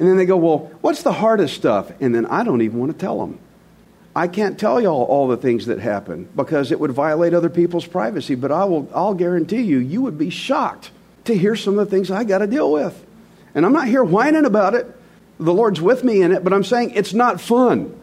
And 0.00 0.08
then 0.08 0.16
they 0.16 0.24
go, 0.24 0.38
Well, 0.38 0.72
what's 0.80 1.02
the 1.02 1.12
hardest 1.12 1.54
stuff? 1.54 1.92
And 2.00 2.14
then 2.14 2.26
I 2.26 2.42
don't 2.42 2.62
even 2.62 2.80
want 2.80 2.90
to 2.90 2.98
tell 2.98 3.20
them. 3.20 3.38
I 4.16 4.26
can't 4.26 4.58
tell 4.58 4.80
y'all 4.80 5.04
all 5.04 5.28
the 5.28 5.36
things 5.36 5.66
that 5.66 5.78
happen 5.78 6.28
because 6.34 6.72
it 6.72 6.80
would 6.80 6.90
violate 6.90 7.34
other 7.34 7.50
people's 7.50 7.86
privacy, 7.86 8.34
but 8.34 8.50
I 8.50 8.64
will, 8.64 8.88
I'll 8.92 9.14
guarantee 9.14 9.60
you, 9.60 9.78
you 9.78 10.02
would 10.02 10.18
be 10.18 10.30
shocked 10.30 10.90
to 11.26 11.36
hear 11.36 11.54
some 11.54 11.78
of 11.78 11.88
the 11.88 11.94
things 11.94 12.10
I 12.10 12.24
got 12.24 12.38
to 12.38 12.48
deal 12.48 12.72
with. 12.72 13.06
And 13.54 13.64
I'm 13.64 13.72
not 13.72 13.86
here 13.86 14.02
whining 14.02 14.46
about 14.46 14.74
it. 14.74 14.86
The 15.38 15.54
Lord's 15.54 15.80
with 15.80 16.02
me 16.02 16.22
in 16.22 16.32
it, 16.32 16.42
but 16.42 16.52
I'm 16.52 16.64
saying 16.64 16.92
it's 16.96 17.14
not 17.14 17.40
fun. 17.40 17.94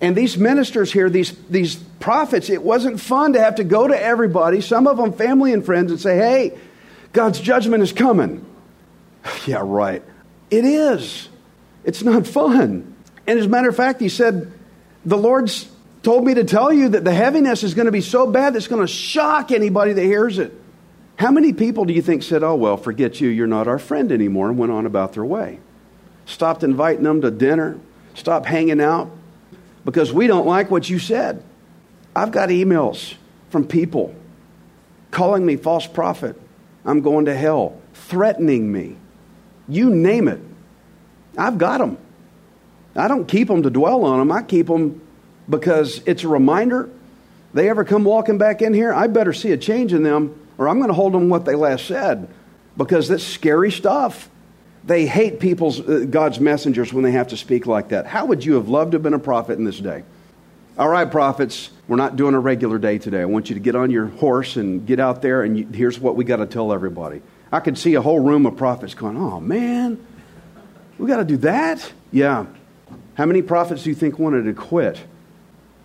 And 0.00 0.16
these 0.16 0.36
ministers 0.36 0.92
here, 0.92 1.08
these, 1.08 1.36
these 1.48 1.76
prophets, 2.00 2.50
it 2.50 2.62
wasn't 2.62 2.98
fun 2.98 3.34
to 3.34 3.40
have 3.40 3.56
to 3.56 3.64
go 3.64 3.86
to 3.86 4.02
everybody, 4.02 4.62
some 4.62 4.86
of 4.86 4.96
them 4.96 5.12
family 5.12 5.52
and 5.52 5.64
friends, 5.64 5.92
and 5.92 6.00
say, 6.00 6.16
hey, 6.16 6.58
God's 7.12 7.40
judgment 7.40 7.82
is 7.82 7.92
coming. 7.92 8.44
yeah, 9.46 9.62
right. 9.62 10.02
It 10.50 10.64
is. 10.64 11.28
It's 11.84 12.02
not 12.02 12.26
fun. 12.26 12.94
And 13.26 13.38
as 13.38 13.46
a 13.46 13.48
matter 13.48 13.68
of 13.68 13.76
fact, 13.76 14.00
he 14.00 14.08
said, 14.08 14.52
the 15.04 15.16
Lord's 15.16 15.68
told 16.02 16.24
me 16.24 16.34
to 16.34 16.44
tell 16.44 16.72
you 16.72 16.90
that 16.90 17.04
the 17.04 17.14
heaviness 17.14 17.62
is 17.62 17.74
going 17.74 17.86
to 17.86 17.92
be 17.92 18.00
so 18.00 18.26
bad 18.26 18.54
that 18.54 18.58
it's 18.58 18.68
going 18.68 18.80
to 18.80 18.92
shock 18.92 19.50
anybody 19.50 19.92
that 19.92 20.02
hears 20.02 20.38
it. 20.38 20.52
How 21.16 21.30
many 21.30 21.52
people 21.52 21.84
do 21.84 21.92
you 21.92 22.02
think 22.02 22.22
said, 22.22 22.42
Oh, 22.42 22.56
well, 22.56 22.76
forget 22.76 23.20
you, 23.20 23.28
you're 23.28 23.46
not 23.46 23.68
our 23.68 23.78
friend 23.78 24.10
anymore, 24.10 24.48
and 24.48 24.58
went 24.58 24.72
on 24.72 24.86
about 24.86 25.12
their 25.12 25.24
way? 25.24 25.60
Stopped 26.26 26.64
inviting 26.64 27.04
them 27.04 27.20
to 27.20 27.30
dinner, 27.30 27.78
stopped 28.14 28.46
hanging 28.46 28.80
out 28.80 29.10
because 29.84 30.12
we 30.12 30.26
don't 30.26 30.46
like 30.46 30.70
what 30.70 30.88
you 30.88 30.98
said. 30.98 31.42
I've 32.14 32.32
got 32.32 32.48
emails 32.48 33.14
from 33.50 33.66
people 33.66 34.14
calling 35.10 35.44
me 35.44 35.56
false 35.56 35.86
prophet. 35.86 36.40
I'm 36.84 37.00
going 37.00 37.26
to 37.26 37.34
hell, 37.34 37.80
threatening 37.94 38.70
me. 38.72 38.96
You 39.68 39.90
name 39.90 40.28
it. 40.28 40.40
I've 41.36 41.58
got 41.58 41.78
them. 41.78 41.98
I 42.94 43.08
don't 43.08 43.26
keep 43.26 43.48
them 43.48 43.62
to 43.62 43.70
dwell 43.70 44.04
on 44.04 44.18
them. 44.18 44.32
I 44.32 44.42
keep 44.42 44.66
them 44.66 45.00
because 45.48 46.02
it's 46.06 46.24
a 46.24 46.28
reminder. 46.28 46.90
They 47.54 47.68
ever 47.68 47.84
come 47.84 48.04
walking 48.04 48.38
back 48.38 48.62
in 48.62 48.74
here, 48.74 48.92
I 48.92 49.06
better 49.06 49.32
see 49.32 49.52
a 49.52 49.56
change 49.56 49.92
in 49.92 50.02
them, 50.02 50.38
or 50.58 50.68
I'm 50.68 50.78
going 50.78 50.88
to 50.88 50.94
hold 50.94 51.12
them 51.12 51.28
what 51.28 51.44
they 51.44 51.54
last 51.54 51.86
said 51.86 52.28
because 52.76 53.08
that's 53.08 53.24
scary 53.24 53.70
stuff. 53.70 54.28
They 54.84 55.06
hate 55.06 55.38
people's 55.38 55.80
uh, 55.80 56.06
God's 56.08 56.40
messengers 56.40 56.92
when 56.92 57.04
they 57.04 57.12
have 57.12 57.28
to 57.28 57.36
speak 57.36 57.66
like 57.66 57.90
that. 57.90 58.06
How 58.06 58.26
would 58.26 58.44
you 58.44 58.54
have 58.54 58.68
loved 58.68 58.92
to 58.92 58.96
have 58.96 59.02
been 59.02 59.14
a 59.14 59.18
prophet 59.18 59.58
in 59.58 59.64
this 59.64 59.78
day? 59.78 60.02
All 60.78 60.88
right, 60.88 61.08
prophets, 61.08 61.70
we're 61.86 61.96
not 61.96 62.16
doing 62.16 62.34
a 62.34 62.40
regular 62.40 62.78
day 62.78 62.98
today. 62.98 63.20
I 63.20 63.26
want 63.26 63.50
you 63.50 63.54
to 63.54 63.60
get 63.60 63.76
on 63.76 63.90
your 63.90 64.06
horse 64.06 64.56
and 64.56 64.86
get 64.86 64.98
out 64.98 65.20
there, 65.20 65.42
and 65.42 65.58
you, 65.58 65.68
here's 65.72 66.00
what 66.00 66.16
we 66.16 66.24
got 66.24 66.36
to 66.36 66.46
tell 66.46 66.72
everybody. 66.72 67.20
I 67.52 67.60
could 67.60 67.76
see 67.76 67.94
a 67.94 68.00
whole 68.00 68.20
room 68.20 68.46
of 68.46 68.56
prophets 68.56 68.94
going, 68.94 69.18
"Oh 69.18 69.38
man, 69.38 70.04
we 71.02 71.08
got 71.08 71.18
to 71.18 71.24
do 71.24 71.36
that." 71.38 71.92
Yeah, 72.10 72.46
how 73.14 73.26
many 73.26 73.42
prophets 73.42 73.84
do 73.84 73.90
you 73.90 73.96
think 73.96 74.18
wanted 74.18 74.44
to 74.44 74.54
quit? 74.54 75.02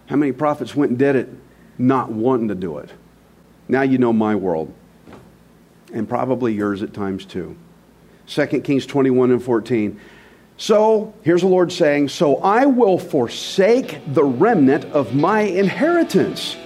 How 0.08 0.16
many 0.16 0.32
prophets 0.32 0.76
went 0.76 0.92
and 0.92 1.00
did 1.00 1.16
it 1.16 1.30
not 1.78 2.12
wanting 2.12 2.48
to 2.48 2.56
do 2.56 2.78
it? 2.78 2.90
Now 3.68 3.82
you 3.82 3.98
know 3.98 4.14
my 4.14 4.36
world, 4.36 4.74
and 5.94 6.08
probably 6.08 6.54
yours 6.54 6.82
at 6.82 6.94
times 6.94 7.26
too. 7.26 7.58
2 8.28 8.46
Kings 8.62 8.86
21 8.86 9.32
and 9.32 9.44
14. 9.44 10.00
So, 10.60 11.14
here's 11.22 11.42
the 11.42 11.48
Lord 11.48 11.72
saying, 11.72 12.10
So 12.10 12.38
I 12.38 12.66
will 12.66 12.98
forsake 12.98 14.00
the 14.14 14.24
remnant 14.24 14.86
of 14.86 15.14
my 15.14 15.42
inheritance 15.42 16.58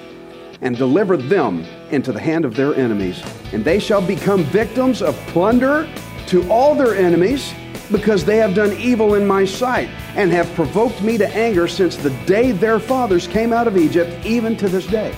and 0.62 0.78
deliver 0.78 1.18
them 1.18 1.66
into 1.92 2.14
the 2.14 2.20
hand 2.20 2.46
of 2.46 2.56
their 2.56 2.74
enemies. 2.74 3.22
And 3.52 3.66
they 3.66 3.80
shall 3.80 4.02
become 4.02 4.44
victims 4.46 5.02
of 5.02 5.16
plunder 5.28 5.90
to 6.28 6.50
all 6.50 6.74
their 6.74 6.96
enemies 6.96 7.54
because 7.92 8.26
they 8.26 8.38
have 8.38 8.54
done 8.54 8.74
evil 8.74 9.16
in 9.16 9.28
my 9.28 9.46
sight 9.46 9.90
and 10.16 10.32
have 10.32 10.52
provoked 10.56 11.02
me 11.02 11.18
to 11.18 11.28
anger 11.28 11.68
since 11.68 11.96
the 11.96 12.10
day 12.26 12.52
their 12.52 12.80
fathers 12.80 13.28
came 13.28 13.54
out 13.54 13.68
of 13.68 13.78
Egypt, 13.78 14.26
even 14.26 14.56
to 14.58 14.70
this 14.70 14.88
day. 14.88 15.14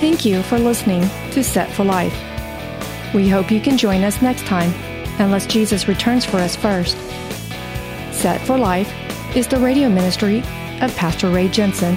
Thank 0.00 0.24
you 0.24 0.42
for 0.42 0.58
listening 0.58 1.02
to 1.32 1.42
Set 1.42 1.70
for 1.72 1.84
Life. 1.84 2.14
We 3.14 3.28
hope 3.28 3.50
you 3.50 3.60
can 3.60 3.76
join 3.76 4.02
us 4.04 4.22
next 4.22 4.46
time, 4.46 4.72
unless 5.20 5.46
Jesus 5.46 5.88
returns 5.88 6.24
for 6.24 6.38
us 6.38 6.56
first. 6.56 6.96
Set 8.12 8.40
for 8.40 8.56
Life 8.56 8.92
is 9.36 9.46
the 9.48 9.58
radio 9.58 9.88
ministry 9.88 10.38
of 10.80 10.94
Pastor 10.96 11.28
Ray 11.28 11.48
Jensen. 11.48 11.96